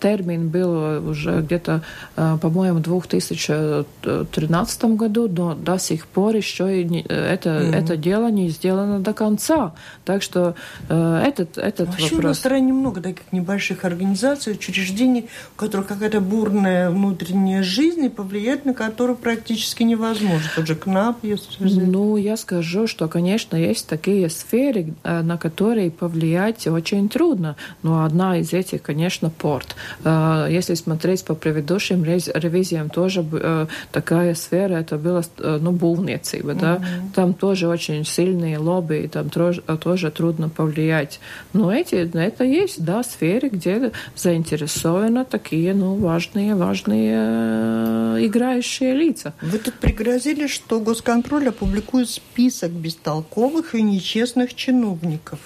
термин 0.00 0.48
был 0.48 1.08
уже 1.08 1.40
где-то, 1.40 1.82
по-моему, 2.14 2.78
в 2.78 2.82
2013 2.82 4.84
году, 4.84 5.28
но 5.28 5.54
до 5.54 5.78
сих 5.78 6.06
пор 6.06 6.36
еще 6.36 6.82
и 6.82 7.04
это, 7.08 7.50
угу. 7.50 7.76
это 7.76 7.96
дело 7.96 8.30
не 8.30 8.50
сделано 8.50 9.00
до 9.00 9.12
конца. 9.12 9.72
Так 10.04 10.22
что 10.22 10.54
этот, 10.88 11.58
этот 11.58 11.88
Вообще 11.88 12.16
вопрос... 12.16 12.24
на 12.24 12.34
стороне 12.34 12.72
много 12.72 13.00
таких 13.00 13.32
небольших 13.32 13.84
организаций, 13.84 14.52
учреждений, 14.52 15.28
у 15.56 15.60
которых 15.60 15.86
какая-то 15.86 16.20
бурная 16.20 16.90
внутренняя 16.90 17.62
жизнь, 17.62 18.04
и 18.04 18.08
повлиять 18.08 18.64
на 18.64 18.74
которую 18.74 19.16
практически 19.16 19.82
невозможно. 19.82 20.48
Тот 20.54 20.66
же 20.66 20.74
КНАП, 20.74 21.18
если. 21.22 21.64
Ну, 21.64 22.16
я 22.16 22.36
скажу, 22.36 22.86
что 22.86 22.97
что, 22.98 23.06
конечно, 23.06 23.56
есть 23.56 23.86
такие 23.86 24.28
сферы, 24.28 24.92
э, 25.04 25.22
на 25.22 25.38
которые 25.38 25.88
повлиять 25.88 26.66
очень 26.66 27.08
трудно. 27.08 27.54
Но 27.84 28.04
одна 28.04 28.38
из 28.38 28.52
этих, 28.52 28.82
конечно, 28.82 29.30
порт. 29.30 29.76
Э, 30.02 30.48
если 30.50 30.74
смотреть 30.74 31.24
по 31.24 31.36
предыдущим 31.36 32.02
ревизиям, 32.02 32.90
тоже 32.90 33.24
э, 33.30 33.66
такая 33.92 34.34
сфера, 34.34 34.74
это 34.74 34.98
была 34.98 35.22
ну, 35.38 35.70
булница, 35.70 36.38
да? 36.42 36.52
Mm-hmm. 36.54 37.14
Там 37.14 37.34
тоже 37.34 37.68
очень 37.68 38.04
сильные 38.04 38.58
лобби, 38.58 39.04
и 39.04 39.06
там 39.06 39.30
тоже, 39.30 39.62
тоже 39.80 40.10
трудно 40.10 40.48
повлиять. 40.48 41.20
Но 41.52 41.72
эти, 41.72 41.94
это 41.94 42.42
есть, 42.42 42.84
да, 42.84 43.04
сферы, 43.04 43.48
где 43.48 43.92
заинтересованы 44.16 45.24
такие, 45.24 45.72
ну, 45.72 45.94
важные, 45.94 46.56
важные 46.56 48.26
играющие 48.26 48.92
лица. 48.92 49.34
Вы 49.40 49.58
тут 49.58 49.74
пригрозили, 49.74 50.48
что 50.48 50.80
госконтроль 50.80 51.50
опубликует 51.50 52.10
список 52.10 52.72
бестолковых 52.88 53.74
и 53.74 53.82
нечестных 53.82 54.54
чиновников. 54.54 55.40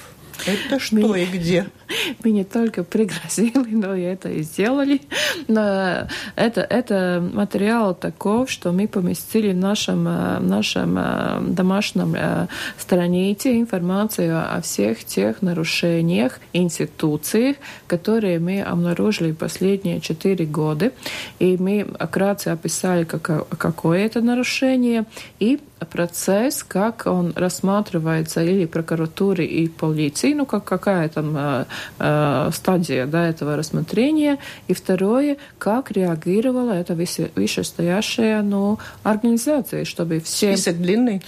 Это 0.47 0.79
что 0.79 1.17
и 1.17 1.27
где? 1.27 1.67
Мы 2.25 2.31
не 2.31 2.45
только 2.45 2.85
пригрозили, 2.85 3.75
но 3.75 3.95
и 3.95 4.03
это 4.03 4.29
и 4.29 4.43
сделали. 4.43 5.01
Но 5.49 6.09
это, 6.37 6.61
это 6.61 7.23
материал 7.33 7.95
таков, 7.95 8.51
что 8.51 8.73
мы 8.73 8.89
поместили 8.89 9.53
в 9.53 9.57
нашем, 9.57 10.07
э, 10.09 10.39
нашем 10.41 10.97
э, 10.99 11.41
домашнем 11.49 12.15
э, 12.15 12.47
странице 12.79 13.57
информацию 13.59 14.39
о 14.39 14.61
всех 14.61 15.05
тех 15.05 15.43
нарушениях 15.43 16.41
институциях, 16.53 17.57
которые 17.87 18.39
мы 18.39 18.63
обнаружили 18.63 19.33
последние 19.33 20.01
четыре 20.01 20.45
года. 20.45 20.93
И 21.39 21.57
мы 21.57 21.87
вкратце 22.01 22.49
описали, 22.49 23.05
как, 23.05 23.49
какое 23.59 24.07
это 24.07 24.21
нарушение, 24.21 25.05
и 25.41 25.61
процесс, 25.91 26.63
как 26.63 27.07
он 27.07 27.33
рассматривается 27.35 28.43
или 28.43 28.67
прокуратурой, 28.67 29.47
и 29.47 29.69
полицией, 29.69 30.35
ну, 30.35 30.47
как, 30.47 30.65
какая 30.65 31.09
там 31.09 31.67
Э, 31.99 32.51
стадия 32.53 33.07
да, 33.07 33.29
этого 33.29 33.57
рассмотрения. 33.57 34.39
И 34.69 34.75
второе, 34.75 35.37
как 35.59 35.91
реагировала 35.91 36.73
эта 36.73 36.95
вышестоящая 36.95 38.43
ну, 38.43 38.79
организация, 39.03 39.85
чтобы 39.85 40.21
все... 40.21 40.57
Список 40.57 40.81
длинный? 40.81 41.23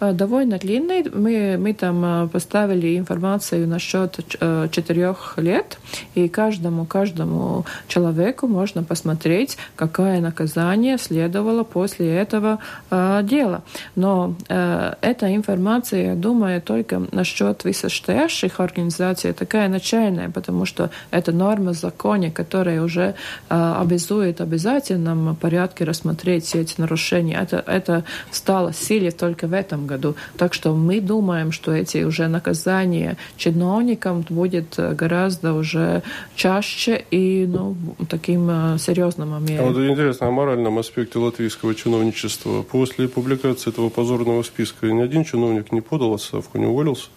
Э, 0.00 0.12
довольно 0.12 0.58
длинный. 0.58 1.04
Мы, 1.12 1.56
мы 1.58 1.74
там 1.74 2.04
э, 2.04 2.28
поставили 2.28 2.96
информацию 2.96 3.66
насчет 3.66 4.36
э, 4.40 4.68
четырех 4.70 5.34
лет, 5.38 5.78
и 6.14 6.28
каждому, 6.28 6.86
каждому 6.86 7.64
человеку 7.88 8.46
можно 8.46 8.84
посмотреть, 8.84 9.58
какое 9.76 10.20
наказание 10.20 10.98
следовало 10.98 11.64
после 11.64 12.14
этого 12.14 12.58
дела. 12.90 13.62
Но 13.94 14.34
эта 14.48 15.34
информация, 15.34 16.10
я 16.10 16.14
думаю, 16.14 16.60
только 16.60 17.02
насчет 17.12 17.64
высшестоящих 17.64 18.60
организаций 18.60 19.32
такая 19.32 19.68
начальная, 19.68 20.30
потому 20.30 20.64
что 20.64 20.90
это 21.10 21.32
норма 21.32 21.72
в 21.72 21.76
законе, 21.76 22.30
которая 22.30 22.82
уже 22.82 23.14
обязует 23.48 24.40
обязательном 24.40 25.36
порядке 25.36 25.84
рассмотреть 25.84 26.44
все 26.44 26.60
эти 26.60 26.80
нарушения. 26.80 27.38
Это, 27.40 27.62
это 27.66 28.04
стало 28.30 28.72
силе 28.72 29.10
только 29.10 29.46
в 29.46 29.52
этом 29.52 29.87
году. 29.88 30.14
Так 30.36 30.54
что 30.54 30.74
мы 30.74 31.00
думаем, 31.00 31.50
что 31.50 31.72
эти 31.72 32.04
уже 32.04 32.28
наказания 32.28 33.16
чиновникам 33.36 34.24
будет 34.28 34.78
э, 34.78 34.94
гораздо 34.94 35.54
уже 35.54 36.02
чаще 36.36 37.04
и 37.10 37.46
ну, 37.48 37.76
таким 38.08 38.48
э, 38.48 38.78
серьезным 38.78 39.44
мере. 39.44 39.60
А 39.60 39.64
вот 39.64 39.76
интересно, 39.76 40.28
о 40.28 40.30
моральном 40.30 40.78
аспекте 40.78 41.18
латвийского 41.18 41.74
чиновничества. 41.74 42.62
После 42.62 43.08
публикации 43.08 43.70
этого 43.70 43.88
позорного 43.88 44.42
списка 44.42 44.86
ни 44.86 45.00
один 45.00 45.24
чиновник 45.24 45.72
не 45.72 45.80
подал 45.80 46.14
отставку, 46.14 46.58
не 46.58 46.66
уволился? 46.66 47.08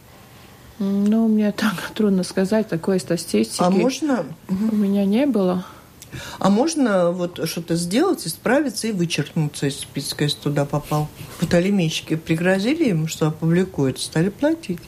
Ну, 0.80 1.28
мне 1.28 1.52
так 1.52 1.92
трудно 1.94 2.24
сказать, 2.24 2.68
такой 2.68 3.00
статистики 3.00 3.62
а 3.62 3.70
можно? 3.70 4.26
у 4.50 4.76
меня 4.76 5.06
не 5.06 5.28
было. 5.28 5.64
А 6.40 6.50
можно 6.50 7.12
вот 7.12 7.40
что-то 7.48 7.76
сделать, 7.76 8.26
исправиться 8.26 8.88
и 8.88 8.92
вычеркнуться 8.92 9.68
из 9.68 9.80
списка, 9.80 10.24
если 10.24 10.40
туда 10.40 10.66
попал? 10.66 11.08
Вот 11.40 11.54
алименщики 11.54 12.16
пригрозили 12.16 12.90
ему, 12.90 13.08
что 13.08 13.28
опубликуют, 13.28 14.00
стали 14.00 14.30
платить. 14.30 14.80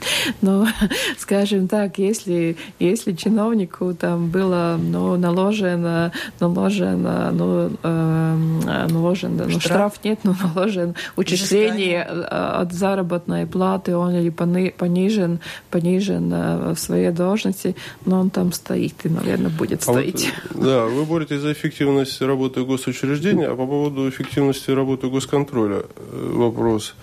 Ну, 0.42 0.68
скажем 1.18 1.68
так, 1.68 1.98
если, 1.98 2.58
если 2.80 3.14
чиновнику 3.14 3.94
там 3.94 4.30
было 4.30 4.80
ну, 4.80 5.18
наложено, 5.18 6.12
наложено, 6.40 7.32
ну, 7.32 7.72
э, 7.82 8.86
наложен, 8.90 9.38
ну, 9.38 9.50
штраф. 9.50 9.64
штраф 9.64 9.94
нет, 10.04 10.20
но 10.24 10.36
наложен 10.56 10.96
учисление 11.16 12.06
э, 12.08 12.22
от 12.24 12.74
заработной 12.74 13.48
платы, 13.48 13.96
он 13.96 14.12
или 14.16 14.30
понижен, 14.30 15.40
понижен 15.70 16.32
э, 16.34 16.74
в 16.74 16.80
своей 16.80 17.12
должности, 17.12 17.76
но 18.06 18.20
он 18.20 18.30
там 18.30 18.52
стоит 18.54 19.06
и, 19.06 19.10
наверное, 19.10 19.50
будет 19.50 19.82
а 19.82 19.84
стоить. 19.84 20.32
Вот, 20.54 20.64
да, 20.64 20.86
вы 20.86 21.06
боретесь 21.14 21.40
за 21.40 21.52
эффективность 21.52 22.22
работы 22.22 22.64
госучреждения, 22.64 23.48
а 23.48 23.56
по 23.56 23.66
поводу 23.68 24.10
эффективности 24.10 24.72
работы 24.72 25.08
госконтроля 25.08 25.84
э, 25.84 26.32
вопрос. 26.34 26.96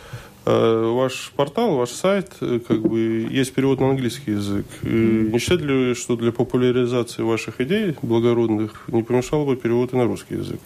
Э, 0.46 0.92
ваш 0.94 1.32
портал, 1.36 1.76
ваш 1.76 1.90
сайт, 1.90 2.32
э, 2.40 2.58
как 2.66 2.80
бы 2.80 3.28
есть 3.30 3.54
перевод 3.54 3.80
на 3.80 3.90
английский 3.90 4.32
язык. 4.32 4.66
И 4.82 5.30
не 5.32 5.38
считаете 5.38 5.64
ли, 5.64 5.94
что 5.94 6.16
для 6.16 6.32
популяризации 6.32 7.22
ваших 7.22 7.60
идей 7.60 7.94
благородных 8.02 8.84
не 8.88 9.02
помешал 9.02 9.44
бы 9.46 9.56
перевод 9.56 9.92
и 9.92 9.96
на 9.96 10.04
русский 10.04 10.34
язык? 10.34 10.60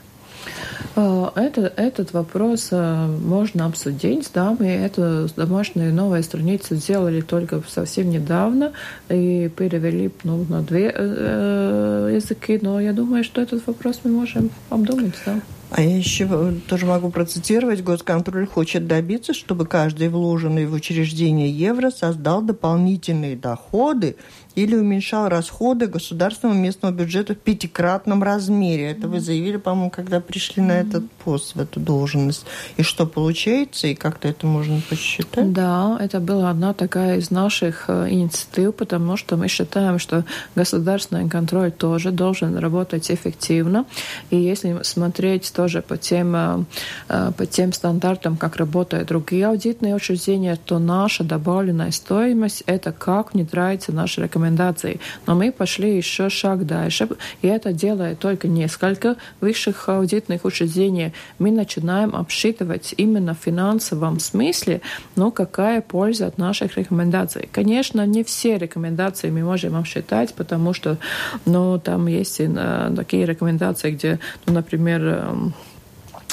Э, 0.97 1.31
это, 1.35 1.73
этот 1.77 2.13
вопрос 2.13 2.69
э, 2.71 3.07
можно 3.07 3.67
обсудить. 3.67 4.31
Да, 4.35 4.57
мы 4.59 4.69
эту 4.69 5.29
домашнюю 5.37 5.93
новую 5.95 6.23
страницу 6.23 6.77
сделали 6.77 7.21
только 7.21 7.63
совсем 7.69 8.11
недавно 8.11 8.73
и 9.09 9.51
перевели 9.57 10.11
ну, 10.23 10.45
на 10.49 10.63
две 10.63 10.93
э, 10.95 12.13
языки. 12.15 12.59
Но 12.63 12.81
я 12.81 12.93
думаю, 12.93 13.25
что 13.25 13.41
этот 13.41 13.67
вопрос 13.67 14.01
мы 14.05 14.11
можем 14.11 14.51
обдумать. 14.71 15.15
Да. 15.27 15.41
А 15.77 15.83
я 15.83 15.97
еще 15.97 16.55
тоже 16.69 16.87
могу 16.87 17.11
процитировать. 17.11 17.83
Госконтроль 17.83 18.47
хочет 18.47 18.87
добиться, 18.87 19.35
чтобы 19.35 19.67
каждый 19.67 20.09
вложенный 20.09 20.67
в 20.67 20.73
учреждение 20.73 21.51
евро 21.51 21.91
создал 21.91 22.43
дополнительные 22.43 23.35
доходы 23.35 24.15
или 24.55 24.77
уменьшал 24.77 25.29
расходы 25.29 25.87
государственного 25.87 26.57
местного 26.57 26.93
бюджета 26.93 27.35
в 27.35 27.39
пятикратном 27.39 28.23
размере. 28.23 28.91
Это 28.91 29.09
вы 29.09 29.21
заявили, 29.21 29.57
по-моему, 29.57 29.91
когда 29.91 30.21
пришли 30.21 30.63
на 30.63 30.73
этот 30.73 31.11
пост, 31.25 31.57
в 31.57 31.61
эту 31.61 31.81
должность. 31.81 32.47
И 32.77 32.83
что 32.83 33.07
получается, 33.07 33.89
и 33.89 33.95
как-то 33.95 34.29
это 34.29 34.47
можно 34.47 34.81
посчитать? 34.89 35.53
Да, 35.53 35.99
это 36.01 36.21
была 36.21 36.51
одна 36.51 36.73
такая 36.73 37.19
из 37.19 37.31
наших 37.31 37.87
э, 37.89 38.11
инициатив, 38.11 38.75
потому 38.77 39.17
что 39.17 39.37
мы 39.37 39.49
считаем, 39.49 39.99
что 39.99 40.25
государственный 40.55 41.29
контроль 41.29 41.73
тоже 41.73 42.13
должен 42.13 42.57
работать 42.57 43.11
эффективно. 43.11 43.87
И 44.31 44.37
если 44.37 44.81
смотреть 44.83 45.51
тоже 45.65 45.81
по 45.81 45.97
тем, 45.97 46.37
э, 46.37 46.65
э, 47.09 47.33
по 47.39 47.47
тем 47.47 47.73
стандартам, 47.73 48.37
как 48.37 48.57
работают 48.57 49.09
другие 49.09 49.47
аудитные 49.47 49.95
учреждения, 49.95 50.59
то 50.63 50.79
наша 50.79 51.25
добавленная 51.25 51.91
стоимость– 51.91 52.63
это 52.67 52.93
как 52.93 53.33
внедряются 53.33 53.93
наши 53.93 54.21
рекомендации. 54.23 55.01
Но 55.27 55.35
мы 55.35 55.53
пошли 55.53 55.97
еще 55.97 56.29
шаг 56.29 56.67
дальше, 56.67 57.09
и 57.41 57.49
это 57.49 57.73
делает 57.73 58.19
только 58.19 58.47
несколько 58.47 59.17
высших 59.41 59.89
аудитных 59.89 60.45
учреждений. 60.45 61.13
Мы 61.39 61.51
начинаем 61.51 62.15
обсчитывать 62.15 62.95
именно 62.99 63.33
в 63.35 63.39
финансовом 63.39 64.21
смысле, 64.21 64.83
ну, 65.17 65.31
какая 65.31 65.81
польза 65.81 66.27
от 66.27 66.37
наших 66.37 66.77
рекомендаций. 66.77 67.49
Конечно, 67.53 68.07
не 68.07 68.23
все 68.23 68.59
рекомендации 68.59 69.31
мы 69.31 69.43
можем 69.45 69.77
обсчитать, 69.77 70.35
потому 70.35 70.75
что, 70.75 70.99
ну, 71.47 71.79
там 71.79 72.07
есть 72.07 72.37
э, 72.39 72.93
такие 72.97 73.25
рекомендации, 73.25 73.93
где, 73.93 74.19
ну, 74.47 74.53
например, 74.53 75.01
эм, 75.15 75.54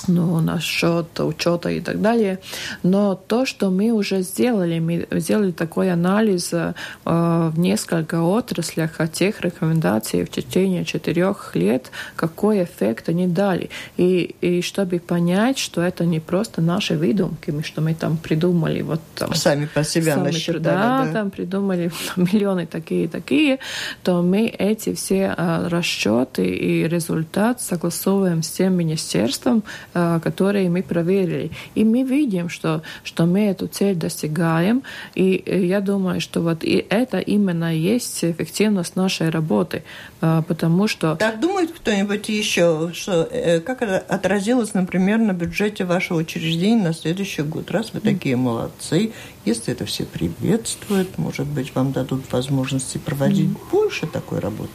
ну, 0.07 0.39
насчет 0.41 1.19
учета 1.19 1.69
и 1.69 1.79
так 1.79 2.01
далее. 2.01 2.39
Но 2.83 3.15
то, 3.15 3.45
что 3.45 3.69
мы 3.69 3.91
уже 3.91 4.21
сделали, 4.21 4.79
мы 4.79 5.07
сделали 5.19 5.51
такой 5.51 5.91
анализ 5.91 6.53
э, 6.53 6.73
в 7.05 7.53
несколько 7.57 8.21
отраслях 8.21 8.99
от 8.99 9.13
тех 9.13 9.41
рекомендаций 9.41 10.23
в 10.23 10.29
течение 10.29 10.85
четырех 10.85 11.55
лет, 11.55 11.91
какой 12.15 12.63
эффект 12.63 13.09
они 13.09 13.27
дали. 13.27 13.69
И, 13.97 14.35
и 14.41 14.61
чтобы 14.61 14.99
понять, 14.99 15.57
что 15.57 15.81
это 15.81 16.05
не 16.05 16.19
просто 16.19 16.61
наши 16.61 16.97
выдумки, 16.97 17.53
что 17.63 17.81
мы 17.81 17.93
там 17.93 18.17
придумали 18.17 18.81
вот 18.81 19.01
там, 19.15 19.33
сами 19.35 19.65
по 19.65 19.83
себе 19.83 20.13
сами, 20.13 20.25
насчитали, 20.25 20.63
да, 20.63 21.05
да, 21.05 21.13
там 21.13 21.31
придумали 21.31 21.91
миллионы 22.15 22.65
такие 22.65 23.07
такие, 23.07 23.59
то 24.03 24.21
мы 24.21 24.47
эти 24.47 24.93
все 24.93 25.35
э, 25.37 25.67
расчеты 25.67 26.45
и 26.45 26.87
результат 26.87 27.61
согласовываем 27.61 28.43
с 28.43 28.49
тем 28.49 28.73
министерством, 28.73 29.63
которые 29.93 30.69
мы 30.69 30.83
проверили. 30.83 31.51
И 31.75 31.83
мы 31.83 32.03
видим, 32.03 32.49
что, 32.49 32.81
что 33.03 33.25
мы 33.25 33.47
эту 33.47 33.67
цель 33.67 33.95
достигаем. 33.95 34.83
И 35.15 35.43
э, 35.45 35.65
я 35.65 35.81
думаю, 35.81 36.21
что 36.21 36.41
вот 36.41 36.63
и 36.63 36.85
это 36.89 37.19
именно 37.19 37.75
есть 37.75 38.23
эффективность 38.23 38.95
нашей 38.95 39.29
работы. 39.29 39.83
Э, 40.21 40.41
потому 40.47 40.87
что... 40.87 41.15
Так 41.15 41.39
думает 41.39 41.71
кто-нибудь 41.71 42.29
еще, 42.29 42.91
что, 42.93 43.29
как 43.65 43.81
это 43.81 43.99
отразилось, 43.99 44.73
например, 44.73 45.19
на 45.19 45.33
бюджете 45.33 45.85
вашего 45.85 46.19
учреждения 46.19 46.83
на 46.83 46.93
следующий 46.93 47.43
год? 47.43 47.71
Раз 47.71 47.93
вы 47.93 47.99
такие 47.99 48.35
молодцы, 48.35 49.11
если 49.45 49.73
это 49.73 49.85
все 49.85 50.05
приветствуют, 50.05 51.17
может 51.17 51.47
быть, 51.47 51.73
вам 51.75 51.91
дадут 51.91 52.31
возможности 52.31 52.97
проводить 52.97 53.49
mm. 53.49 53.57
больше 53.71 54.07
такой 54.07 54.39
работы? 54.39 54.71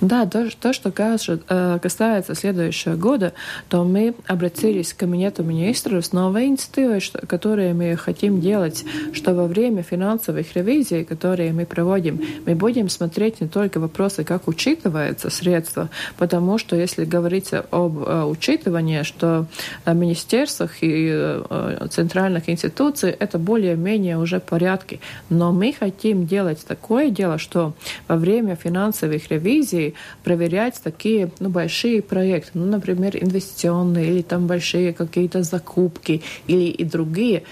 Да, 0.00 0.26
то, 0.26 0.48
то 0.60 0.72
что 0.72 0.90
касается 0.90 2.34
следующего 2.34 2.96
года, 2.96 3.32
то 3.68 3.84
мы 3.84 4.14
обратились 4.26 4.92
к 4.92 4.98
Кабинету 4.98 5.42
министров 5.42 6.04
с 6.04 6.12
новой 6.12 6.46
инициативой, 6.46 7.02
которую 7.26 7.74
мы 7.74 7.96
хотим 7.96 8.40
делать, 8.40 8.84
что 9.12 9.34
во 9.34 9.46
время 9.46 9.82
финансовых 9.82 10.54
ревизий, 10.54 11.04
которые 11.04 11.52
мы 11.52 11.66
проводим, 11.66 12.20
мы 12.46 12.54
будем 12.54 12.88
смотреть 12.88 13.40
не 13.40 13.48
только 13.48 13.80
вопросы, 13.80 14.24
как 14.24 14.48
учитываются 14.48 15.30
средства, 15.30 15.90
потому 16.16 16.58
что 16.58 16.76
если 16.76 17.04
говорить 17.04 17.50
об 17.52 17.98
э, 17.98 18.24
учитывании, 18.24 19.02
что 19.02 19.46
в 19.84 19.94
министерствах 19.94 20.82
и 20.82 21.08
э, 21.10 21.86
центральных 21.90 22.48
институций 22.48 23.10
это 23.10 23.38
более-менее 23.38 24.05
более 24.06 24.18
уже 24.18 24.40
порядке. 24.40 24.98
Но 25.30 25.52
мы 25.52 25.72
хотим 25.72 26.26
делать 26.26 26.64
такое 26.66 27.10
дело, 27.10 27.38
что 27.38 27.72
во 28.08 28.16
время 28.16 28.56
финансовых 28.56 29.30
ревизий 29.30 29.94
проверять 30.24 30.80
такие 30.82 31.30
ну, 31.40 31.48
большие 31.48 32.02
проекты, 32.02 32.50
ну, 32.54 32.66
например, 32.66 33.16
инвестиционные 33.16 34.06
или 34.06 34.22
там 34.22 34.46
большие 34.46 34.92
какие-то 34.92 35.42
закупки 35.42 36.22
или 36.48 36.68
и 36.76 36.84
другие, 36.84 37.42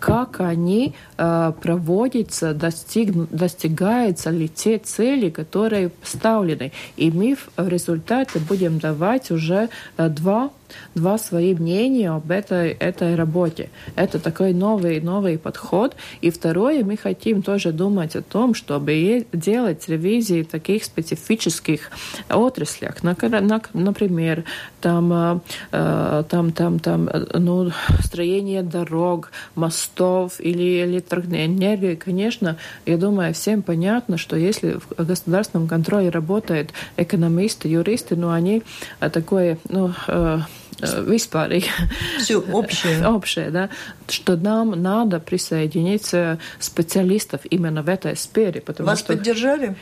как 0.00 0.40
они 0.40 0.94
э, 1.18 1.52
проводятся, 1.62 2.52
достиг, 2.54 3.12
достигаются 3.30 4.30
ли 4.30 4.48
те 4.48 4.78
цели, 4.78 5.30
которые 5.30 5.88
поставлены. 5.88 6.72
И 6.96 7.10
мы 7.10 7.36
в 7.56 7.68
результате 7.68 8.38
будем 8.38 8.78
давать 8.78 9.30
уже 9.30 9.68
э, 9.96 10.08
два 10.08 10.50
два 10.94 11.18
свои 11.18 11.54
мнения 11.54 12.10
об 12.10 12.30
этой, 12.30 12.70
этой 12.70 13.14
работе. 13.14 13.70
Это 13.96 14.18
такой 14.18 14.52
новый, 14.52 15.00
новый 15.00 15.38
подход. 15.38 15.96
И 16.20 16.30
второе, 16.30 16.84
мы 16.84 16.96
хотим 16.96 17.42
тоже 17.42 17.72
думать 17.72 18.16
о 18.16 18.22
том, 18.22 18.54
чтобы 18.54 19.26
делать 19.32 19.88
ревизии 19.88 20.42
в 20.42 20.48
таких 20.48 20.84
специфических 20.84 21.90
отраслях. 22.28 22.96
Например, 23.02 24.44
там, 24.80 25.12
э, 25.12 25.40
э, 25.72 26.24
там, 26.28 26.52
там, 26.52 26.78
там, 26.78 27.08
ну, 27.34 27.70
строение 28.00 28.62
дорог, 28.62 29.30
мостов 29.54 30.40
или 30.40 30.84
электроэнергии. 30.84 31.94
Конечно, 31.94 32.56
я 32.86 32.96
думаю, 32.96 33.34
всем 33.34 33.62
понятно, 33.62 34.18
что 34.18 34.36
если 34.36 34.78
в 34.96 35.04
государственном 35.04 35.68
контроле 35.68 36.10
работают 36.10 36.70
экономисты, 36.96 37.68
юристы, 37.68 38.16
ну, 38.16 38.30
они 38.30 38.62
такое, 39.00 39.58
ну, 39.68 39.92
vispārīgi. 40.82 41.70
Все 42.18 42.38
общее. 42.38 43.06
общее, 43.14 43.50
да, 43.50 43.68
что 44.12 44.36
нам 44.36 44.70
надо 44.70 45.20
присоединиться 45.20 46.38
специалистов 46.58 47.40
именно 47.50 47.82
в 47.82 47.88
этой 47.88 48.16
сфере. 48.16 48.60
Потому 48.60 48.88
Вас 48.88 49.00
что, 49.00 49.14
поддержали? 49.14 49.76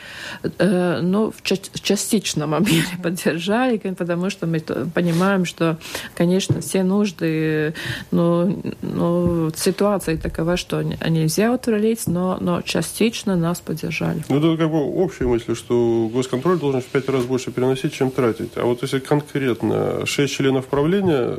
Э, 0.59 1.01
ну, 1.03 1.33
в 1.33 1.43
частичном 1.43 2.55
объеме 2.55 2.87
поддержали, 3.03 3.79
потому 3.79 4.31
что 4.31 4.47
мы 4.47 4.61
понимаем, 4.61 5.45
что, 5.45 5.79
конечно, 6.15 6.61
все 6.61 6.83
нужды, 6.83 7.75
ну, 8.11 8.63
ну 8.83 9.51
ситуация 9.55 10.17
такова, 10.17 10.57
что 10.57 10.83
нельзя 10.83 11.53
утворить, 11.53 12.07
но, 12.07 12.39
но 12.41 12.63
частично 12.63 13.37
нас 13.37 13.61
поддержали. 13.61 14.25
Ну, 14.29 14.39
это 14.39 14.57
как 14.57 14.71
бы 14.71 14.79
общая 14.79 15.27
мысль, 15.27 15.55
что 15.55 16.11
госконтроль 16.13 16.59
должен 16.59 16.81
в 16.81 16.87
пять 16.87 17.09
раз 17.09 17.25
больше 17.25 17.51
переносить, 17.51 17.93
чем 17.93 18.11
тратить. 18.11 18.53
А 18.57 18.65
вот 18.65 18.83
если 18.83 18.99
конкретно 18.99 20.07
шесть 20.07 20.35
членов 20.35 20.67
управления 20.67 21.37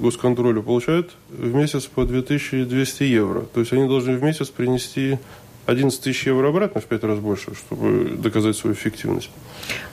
госконтроля 0.00 0.62
получают 0.62 1.12
в 1.28 1.54
месяц 1.54 1.86
по 1.86 2.04
2200 2.22 3.02
евро. 3.04 3.42
То 3.42 3.60
есть 3.60 3.72
они 3.72 3.88
должны 3.88 4.16
в 4.16 4.22
месяц 4.22 4.48
принести 4.48 5.18
11 5.66 6.00
тысяч 6.00 6.26
евро 6.26 6.48
обратно 6.48 6.80
в 6.80 6.84
пять 6.84 7.02
раз 7.02 7.18
больше, 7.18 7.54
чтобы 7.54 8.16
доказать 8.16 8.56
свою 8.56 8.74
эффективность. 8.74 9.30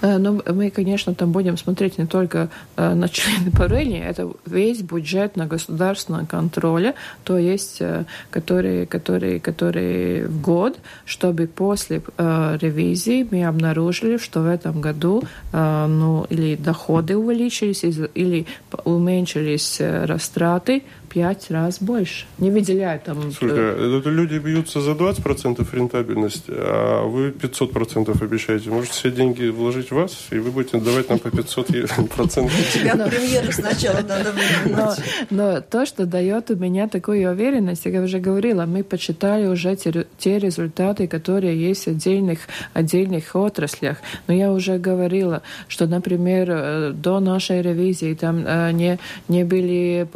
Э, 0.02 0.18
Но 0.18 0.42
мы, 0.54 0.70
конечно, 0.70 1.16
там 1.16 1.32
будем 1.32 1.58
смотреть 1.58 1.98
не 1.98 2.06
только 2.06 2.50
э, 2.78 2.94
на 2.94 3.10
члены 3.10 3.52
правления, 3.52 4.08
это 4.08 4.32
весь 4.46 4.82
бюджет 4.82 5.36
на 5.36 5.48
государственном 5.48 6.28
контроле, 6.28 6.94
то 7.24 7.38
есть 7.38 7.82
который, 8.30 8.86
который, 8.86 9.40
который 9.40 10.28
в 10.28 10.42
год, 10.42 10.78
чтобы 11.06 11.48
после 11.48 12.02
ревизии 12.18 13.28
мы 13.30 13.46
обнаружили, 13.46 14.18
что 14.18 14.42
в 14.42 14.48
этом 14.48 14.82
году 14.82 15.24
ну, 15.52 16.26
или 16.30 16.56
доходы 16.56 17.18
увеличились, 17.18 17.84
или 17.84 18.46
уменьшились 18.86 19.78
растраты 19.80 20.84
пять 21.14 21.52
раз 21.52 21.80
больше. 21.80 22.26
Не 22.40 22.50
выделяя 22.50 22.98
там... 22.98 23.20
Э, 23.42 24.00
это 24.00 24.10
люди 24.10 24.40
бьются 24.40 24.82
за 24.82 24.92
20% 24.92 25.66
рентабельности, 25.72 26.50
а 26.50 27.06
вы 27.06 27.30
500% 27.30 28.24
обещаете. 28.24 28.72
Может, 28.72 28.92
все 28.92 29.12
деньги 29.12 29.48
вложить 29.50 29.92
в 29.92 29.96
вас, 29.96 30.28
и 30.32 30.40
вы 30.40 30.52
будете 30.52 30.80
давать 30.80 31.10
нам 31.10 31.20
по 31.20 31.28
500%. 31.28 32.50
Тебя 32.74 32.96
премьеру 33.06 33.52
сначала 33.52 34.02
надо 34.02 34.34
но, 34.66 34.94
но 35.30 35.62
то, 35.62 35.86
что 35.86 36.06
дает 36.06 36.50
у 36.50 36.56
меня 36.56 36.88
такую 36.88 37.30
уверенность, 37.30 37.86
я 37.86 38.02
уже 38.02 38.20
говорила, 38.20 38.66
мы 38.66 38.84
почитали 38.84 39.46
уже 39.46 39.76
те, 39.76 40.08
те 40.18 40.40
результаты, 40.40 41.08
которые 41.08 41.60
есть 41.60 41.86
в 41.86 41.88
отдельных, 41.90 42.40
отдельных 42.74 43.36
отраслях. 43.36 43.98
Но 44.28 44.34
я 44.34 44.52
уже 44.52 44.80
говорила, 44.80 45.44
что, 45.68 45.86
например, 45.86 46.48
э, 46.50 46.92
до 46.92 47.20
нашей 47.20 47.62
ревизии 47.62 48.16
там 48.16 48.44
э, 48.48 48.72
не, 48.72 48.98
не 49.28 49.44
были 49.44 50.08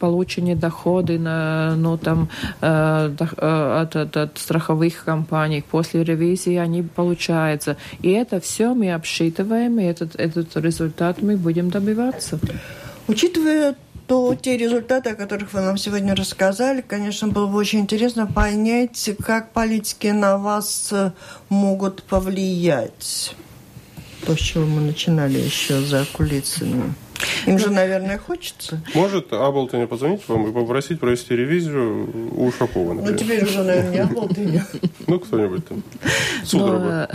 получены 0.00 0.39
получение 0.40 0.56
доходы 0.56 1.18
на, 1.18 1.76
ну, 1.76 1.96
там, 1.96 2.28
э, 2.60 3.10
э, 3.18 3.80
от, 3.80 3.96
от, 3.96 4.16
от 4.16 4.38
страховых 4.38 5.04
компаний. 5.04 5.62
После 5.70 6.04
ревизии 6.04 6.56
они 6.56 6.82
получаются. 6.82 7.76
И 8.02 8.10
это 8.10 8.40
все 8.40 8.74
мы 8.74 8.94
обсчитываем, 8.94 9.78
и 9.78 9.84
этот, 9.84 10.16
этот 10.16 10.56
результат 10.56 11.22
мы 11.22 11.36
будем 11.36 11.70
добиваться. 11.70 12.38
Учитывая 13.08 13.74
то 14.06 14.34
те 14.34 14.56
результаты, 14.56 15.10
о 15.10 15.14
которых 15.14 15.52
вы 15.52 15.60
нам 15.60 15.76
сегодня 15.76 16.14
рассказали, 16.14 16.80
конечно, 16.80 17.28
было 17.28 17.46
бы 17.46 17.58
очень 17.58 17.80
интересно 17.80 18.26
понять, 18.26 19.10
как 19.24 19.52
политики 19.52 20.08
на 20.08 20.36
вас 20.36 20.92
могут 21.48 22.02
повлиять. 22.02 23.36
То, 24.26 24.34
с 24.34 24.38
чего 24.38 24.66
мы 24.66 24.80
начинали 24.80 25.38
еще 25.38 25.80
за 25.80 26.04
кулисами. 26.12 26.94
Им 27.46 27.58
же, 27.58 27.70
наверное, 27.70 28.18
хочется. 28.18 28.80
Может 28.94 29.32
Аблтоне 29.32 29.86
позвонить 29.86 30.22
вам 30.28 30.48
и 30.48 30.52
попросить 30.52 31.00
провести 31.00 31.34
ревизию 31.34 32.30
у 32.36 32.46
Ушакова, 32.46 32.94
например. 32.94 33.12
Ну, 33.12 33.18
теперь 33.18 33.44
уже, 33.44 33.62
наверное, 33.62 33.90
не 33.90 33.98
Аблтоне. 33.98 34.64
Ну, 35.06 35.18
кто-нибудь 35.18 35.66
там. 35.66 35.82
Судорога. 36.44 37.08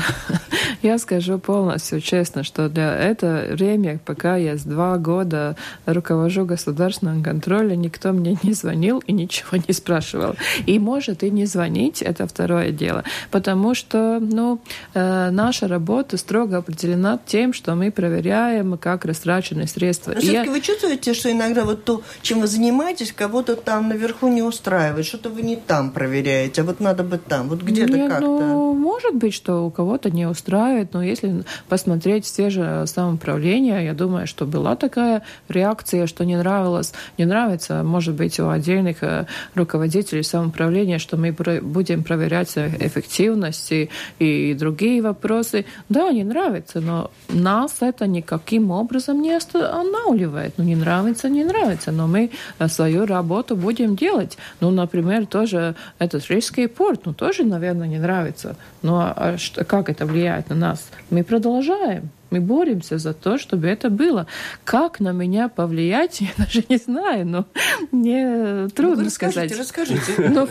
Я 0.85 0.99
скажу 0.99 1.39
полностью 1.39 1.99
честно, 1.99 2.43
что 2.43 2.69
для 2.69 2.95
это 2.95 3.47
время, 3.49 3.99
пока 4.05 4.35
я 4.35 4.55
с 4.55 4.61
два 4.61 4.99
года 4.99 5.55
руковожу 5.87 6.45
государственным 6.45 7.23
контролем, 7.23 7.81
никто 7.81 8.13
мне 8.13 8.37
не 8.43 8.53
звонил 8.53 8.99
и 9.07 9.11
ничего 9.11 9.57
не 9.67 9.73
спрашивал. 9.73 10.35
И 10.67 10.77
может 10.77 11.23
и 11.23 11.31
не 11.31 11.47
звонить, 11.47 12.03
это 12.03 12.27
второе 12.27 12.69
дело. 12.69 13.03
Потому 13.31 13.73
что 13.73 14.19
ну, 14.21 14.59
э, 14.93 15.31
наша 15.31 15.67
работа 15.67 16.17
строго 16.17 16.57
определена 16.57 17.17
тем, 17.25 17.53
что 17.53 17.73
мы 17.73 17.89
проверяем, 17.89 18.77
как 18.77 19.05
растрачены 19.05 19.65
средства. 19.65 20.11
Но 20.11 20.19
все-таки 20.19 20.45
я... 20.45 20.51
вы 20.51 20.61
чувствуете, 20.61 21.15
что 21.15 21.31
иногда 21.31 21.65
вот 21.65 21.83
то, 21.83 22.03
чем 22.21 22.41
вы 22.41 22.47
занимаетесь, 22.47 23.11
кого-то 23.11 23.55
там 23.55 23.89
наверху 23.89 24.27
не 24.27 24.43
устраивает, 24.43 25.07
что-то 25.07 25.31
вы 25.31 25.41
не 25.41 25.55
там 25.55 25.89
проверяете, 25.89 26.61
а 26.61 26.63
вот 26.63 26.79
надо 26.79 27.01
быть 27.01 27.25
там, 27.25 27.49
вот 27.49 27.63
где-то 27.63 28.07
как-то. 28.07 28.21
Ну, 28.21 28.73
может 28.73 29.15
быть, 29.15 29.33
что 29.33 29.65
у 29.65 29.71
кого-то 29.71 30.11
не 30.11 30.27
устраивает, 30.27 30.74
но 30.93 31.03
если 31.03 31.43
посмотреть 31.69 32.25
все 32.25 32.49
же 32.49 32.85
самоуправления, 32.87 33.81
я 33.81 33.93
думаю, 33.93 34.27
что 34.27 34.45
была 34.45 34.75
такая 34.75 35.23
реакция, 35.49 36.07
что 36.07 36.25
не 36.25 36.35
нравилось. 36.37 36.93
Не 37.17 37.25
нравится, 37.25 37.83
может 37.83 38.15
быть, 38.15 38.39
у 38.39 38.49
отдельных 38.49 39.03
э, 39.03 39.25
руководителей 39.55 40.23
самоуправления, 40.23 40.99
что 40.99 41.17
мы 41.17 41.31
будем 41.31 42.03
проверять 42.03 42.57
эффективность 42.57 43.71
и, 43.71 43.89
и 44.19 44.53
другие 44.53 45.01
вопросы. 45.01 45.65
Да, 45.89 46.11
не 46.11 46.23
нравится, 46.23 46.81
но 46.81 47.11
нас 47.29 47.77
это 47.81 48.07
никаким 48.07 48.71
образом 48.71 49.21
не 49.21 49.33
останавливает. 49.33 50.53
Ну, 50.57 50.63
не 50.63 50.75
нравится, 50.75 51.29
не 51.29 51.43
нравится, 51.43 51.91
но 51.91 52.07
мы 52.07 52.31
э, 52.59 52.67
свою 52.67 53.05
работу 53.05 53.55
будем 53.55 53.95
делать. 53.95 54.37
Ну, 54.59 54.71
например, 54.71 55.25
тоже 55.25 55.75
этот 55.99 56.29
рижский 56.29 56.67
порт, 56.67 57.01
ну, 57.05 57.13
тоже, 57.13 57.43
наверное, 57.43 57.87
не 57.87 57.99
нравится. 57.99 58.55
Но 58.81 59.01
а, 59.01 59.13
а 59.15 59.37
что, 59.37 59.63
как 59.63 59.89
это 59.89 60.05
влияет 60.05 60.49
на 60.49 60.55
нас? 60.65 60.89
Мы 61.11 61.23
продолжаем. 61.23 62.09
Мы 62.31 62.41
боремся 62.41 62.97
за 62.97 63.13
то, 63.13 63.37
чтобы 63.37 63.67
это 63.67 63.89
было. 63.89 64.25
Как 64.63 64.99
на 64.99 65.11
меня 65.11 65.47
повлиять, 65.47 66.21
я 66.21 66.29
даже 66.37 66.63
не 66.67 66.77
знаю, 66.77 67.25
но 67.27 67.45
мне 67.91 68.67
трудно 68.75 69.03
ну, 69.03 69.09
сказать. 69.09 69.57
Расскажите, 69.57 70.15
ну, 70.17 70.47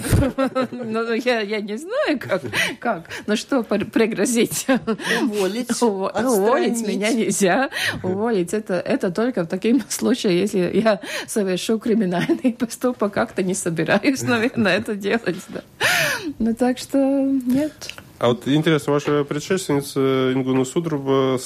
ну, 0.70 1.12
я, 1.12 1.40
я 1.40 1.60
не 1.60 1.76
знаю, 1.76 2.18
как, 2.20 2.42
как. 2.78 3.10
Но 3.26 3.34
что 3.34 3.64
пригрозить? 3.64 4.66
Уволить. 5.22 5.70
Уволить 5.82 6.86
меня 6.86 7.12
нельзя. 7.12 7.70
Уволить 8.02 8.54
это, 8.54 8.74
это 8.74 9.10
только 9.10 9.42
в 9.42 9.48
таком 9.48 9.82
случае, 9.88 10.40
если 10.40 10.70
я 10.72 11.00
совершу 11.26 11.78
криминальный 11.78 12.52
поступок, 12.58 13.12
как-то 13.12 13.42
не 13.42 13.54
собираюсь, 13.54 14.22
наверное, 14.22 14.78
это 14.78 14.94
делать. 14.94 15.36
Да. 15.48 15.62
Ну 16.38 16.54
так 16.54 16.78
что 16.78 16.98
нет. 16.98 17.72
А 18.18 18.28
вот 18.28 18.46
интересно, 18.46 18.92
ваша 18.92 19.24
предшественница 19.24 20.32
Ингуна 20.32 20.64
Судруба 20.64 21.38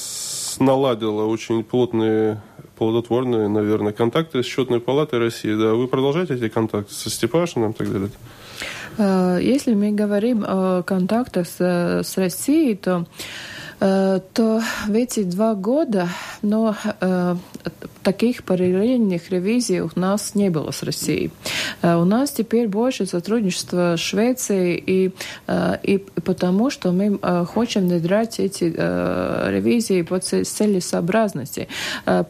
наладила 0.58 1.24
очень 1.24 1.64
плотные, 1.64 2.42
плодотворные, 2.76 3.48
наверное, 3.48 3.92
контакты 3.92 4.42
с 4.42 4.46
счетной 4.46 4.80
палатой 4.80 5.18
России. 5.18 5.54
Да, 5.54 5.74
вы 5.74 5.88
продолжаете 5.88 6.34
эти 6.34 6.48
контакты 6.48 6.92
со 6.92 7.10
Степашиным 7.10 7.70
и 7.70 7.74
так 7.74 7.90
далее? 7.90 8.10
Э, 8.98 9.38
если 9.40 9.74
мы 9.74 9.92
говорим 9.92 10.44
о 10.46 10.82
контактах 10.82 11.46
с, 11.48 11.60
с 12.04 12.16
Россией, 12.18 12.74
то 12.74 13.06
Э, 13.80 14.18
то 14.34 14.60
в 14.88 14.92
эти 14.92 15.22
два 15.22 15.54
года 15.54 16.08
но, 16.42 16.74
э, 17.00 17.36
таких 18.02 18.44
параллельных 18.44 19.30
ревизий 19.30 19.80
у 19.80 19.90
нас 19.94 20.34
не 20.34 20.50
было 20.50 20.70
с 20.70 20.82
Россией. 20.82 21.30
Э, 21.82 21.96
у 21.96 22.04
нас 22.04 22.30
теперь 22.30 22.68
больше 22.68 23.06
сотрудничества 23.06 23.96
с 23.96 24.00
Швецией, 24.00 24.82
и, 24.86 25.10
и 25.82 25.98
потому 26.24 26.70
что 26.70 26.92
мы 26.92 27.18
хотим 27.46 27.88
внедрять 27.88 28.40
эти 28.40 28.64
ревизии 28.64 30.02
по 30.02 30.18
целесообразности. 30.18 31.68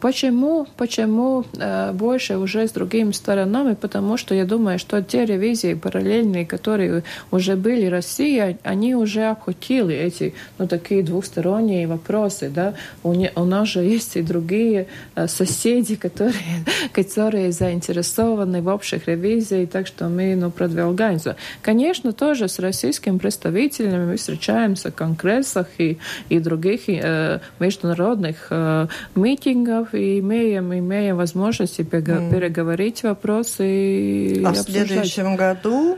Почему, 0.01 0.67
почему 0.77 1.45
больше 1.93 2.37
уже 2.37 2.67
с 2.67 2.71
другими 2.71 3.11
сторонами? 3.11 3.75
Потому 3.75 4.17
что 4.17 4.35
я 4.35 4.45
думаю, 4.45 4.79
что 4.79 5.01
те 5.01 5.25
ревизии 5.25 5.73
параллельные, 5.73 6.45
которые 6.45 7.03
уже 7.31 7.55
были 7.55 7.87
в 7.87 7.91
России, 7.91 8.57
они 8.63 8.95
уже 8.95 9.25
обхватили 9.25 9.95
эти 9.95 10.33
ну, 10.57 10.67
такие 10.67 11.03
двусторонние 11.03 11.87
вопросы. 11.87 12.49
Да? 12.49 12.73
У, 13.03 13.13
не, 13.13 13.31
у 13.35 13.45
нас 13.45 13.67
же 13.67 13.81
есть 13.81 14.15
и 14.15 14.21
другие 14.21 14.87
э, 15.15 15.27
соседи, 15.29 15.95
которые, 15.95 16.35
которые 16.93 17.51
заинтересованы 17.51 18.61
в 18.61 18.67
общих 18.67 19.07
ревизиях, 19.07 19.69
так 19.69 19.87
что 19.87 20.09
мы 20.09 20.35
ну, 20.35 20.51
продвигаемся. 20.51 21.35
Конечно, 21.61 22.13
тоже 22.13 22.47
с 22.47 22.59
российскими 22.59 23.17
представителями 23.17 24.05
мы 24.05 24.17
встречаемся 24.17 24.91
в 24.91 24.95
конгрессах 24.95 25.67
и, 25.77 25.97
и 26.29 26.39
других 26.39 26.81
э, 26.87 27.39
международных 27.59 28.47
э, 28.49 28.87
митингов 29.15 29.93
и 29.93 30.19
имеем, 30.19 30.73
имеем 30.73 31.17
возможности 31.17 31.81
mm. 31.81 32.31
переговорить 32.31 33.03
вопросы. 33.03 34.41
А 34.45 34.51
в 34.51 34.57
следующем 34.57 35.35
году 35.35 35.97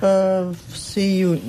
э, 0.00 0.52
с 0.74 0.98
июня 0.98 1.40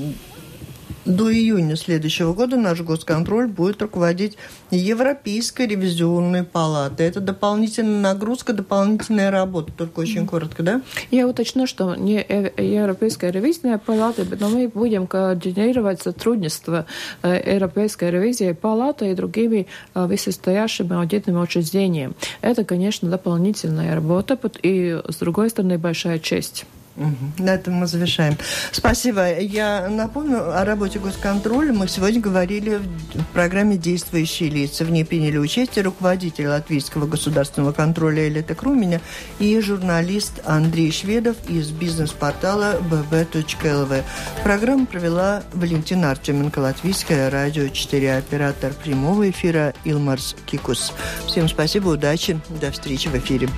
до 1.06 1.34
июня 1.34 1.76
следующего 1.76 2.34
года 2.34 2.58
наш 2.58 2.82
госконтроль 2.82 3.48
будет 3.48 3.82
руководить 3.82 4.38
Европейской 4.70 5.68
ревизионной 5.68 6.44
палатой. 6.44 7.08
Это 7.08 7.20
дополнительная 7.20 8.02
нагрузка, 8.02 8.54
дополнительная 8.54 9.32
работа. 9.32 9.72
Только 9.72 10.00
очень 10.00 10.28
коротко, 10.28 10.64
да? 10.64 10.82
Я 11.10 11.28
уточню, 11.28 11.68
что 11.68 11.96
не 11.96 12.18
Европейская 12.18 13.32
ревизионная 13.32 13.78
палата, 13.80 14.26
но 14.40 14.50
мы 14.50 14.68
будем 14.68 15.08
координировать 15.08 16.02
сотрудничество 16.02 16.86
э, 17.24 17.54
Европейской 17.56 18.12
ревизии 18.12 18.52
палаты 18.52 19.12
и 19.12 19.16
другими 19.16 19.68
э, 19.94 20.06
высостоящими 20.06 20.96
аудитными 20.96 21.38
учреждениями. 21.38 22.14
Это, 22.42 22.64
конечно, 22.64 23.10
дополнительная 23.10 23.96
работа 23.96 24.40
и, 24.62 25.02
с 25.08 25.16
другой 25.18 25.50
стороны, 25.50 25.78
большая 25.78 26.20
честь. 26.20 26.66
На 26.96 27.52
этом 27.52 27.76
мы 27.76 27.88
завершаем. 27.88 28.38
Спасибо. 28.72 29.40
Я 29.40 29.88
напомню 29.90 30.58
о 30.58 30.66
работе 30.66 31.00
госконтроля. 31.00 31.74
Мы 31.74 31.88
сегодня 31.88 32.20
говорили 32.20 32.82
в 33.14 33.24
программе 33.34 33.78
«Действующие 33.78 34.50
лица». 34.50 34.84
В 34.84 34.92
ней 34.92 35.06
приняли 35.06 35.38
участие 35.38 35.86
руководитель 35.86 36.48
Латвийского 36.48 37.08
государственного 37.08 37.72
контроля 37.72 38.28
Элита 38.28 38.56
Круменя 38.56 39.02
и 39.40 39.60
журналист 39.62 40.42
Андрей 40.46 40.92
Шведов 40.92 41.38
из 41.48 41.70
бизнес-портала 41.72 42.80
bb.lv. 42.82 44.04
Программу 44.44 44.86
провела 44.86 45.44
Валентина 45.54 46.12
Артеменко, 46.12 46.60
Латвийское 46.60 47.30
радио 47.30 47.70
4, 47.70 48.18
оператор 48.18 48.74
прямого 48.74 49.30
эфира 49.30 49.74
Илмарс 49.86 50.36
Кикус. 50.46 50.94
Всем 51.26 51.48
спасибо, 51.48 51.90
удачи, 51.90 52.40
до 52.62 52.72
встречи 52.72 53.08
в 53.08 53.16
эфире. 53.16 53.50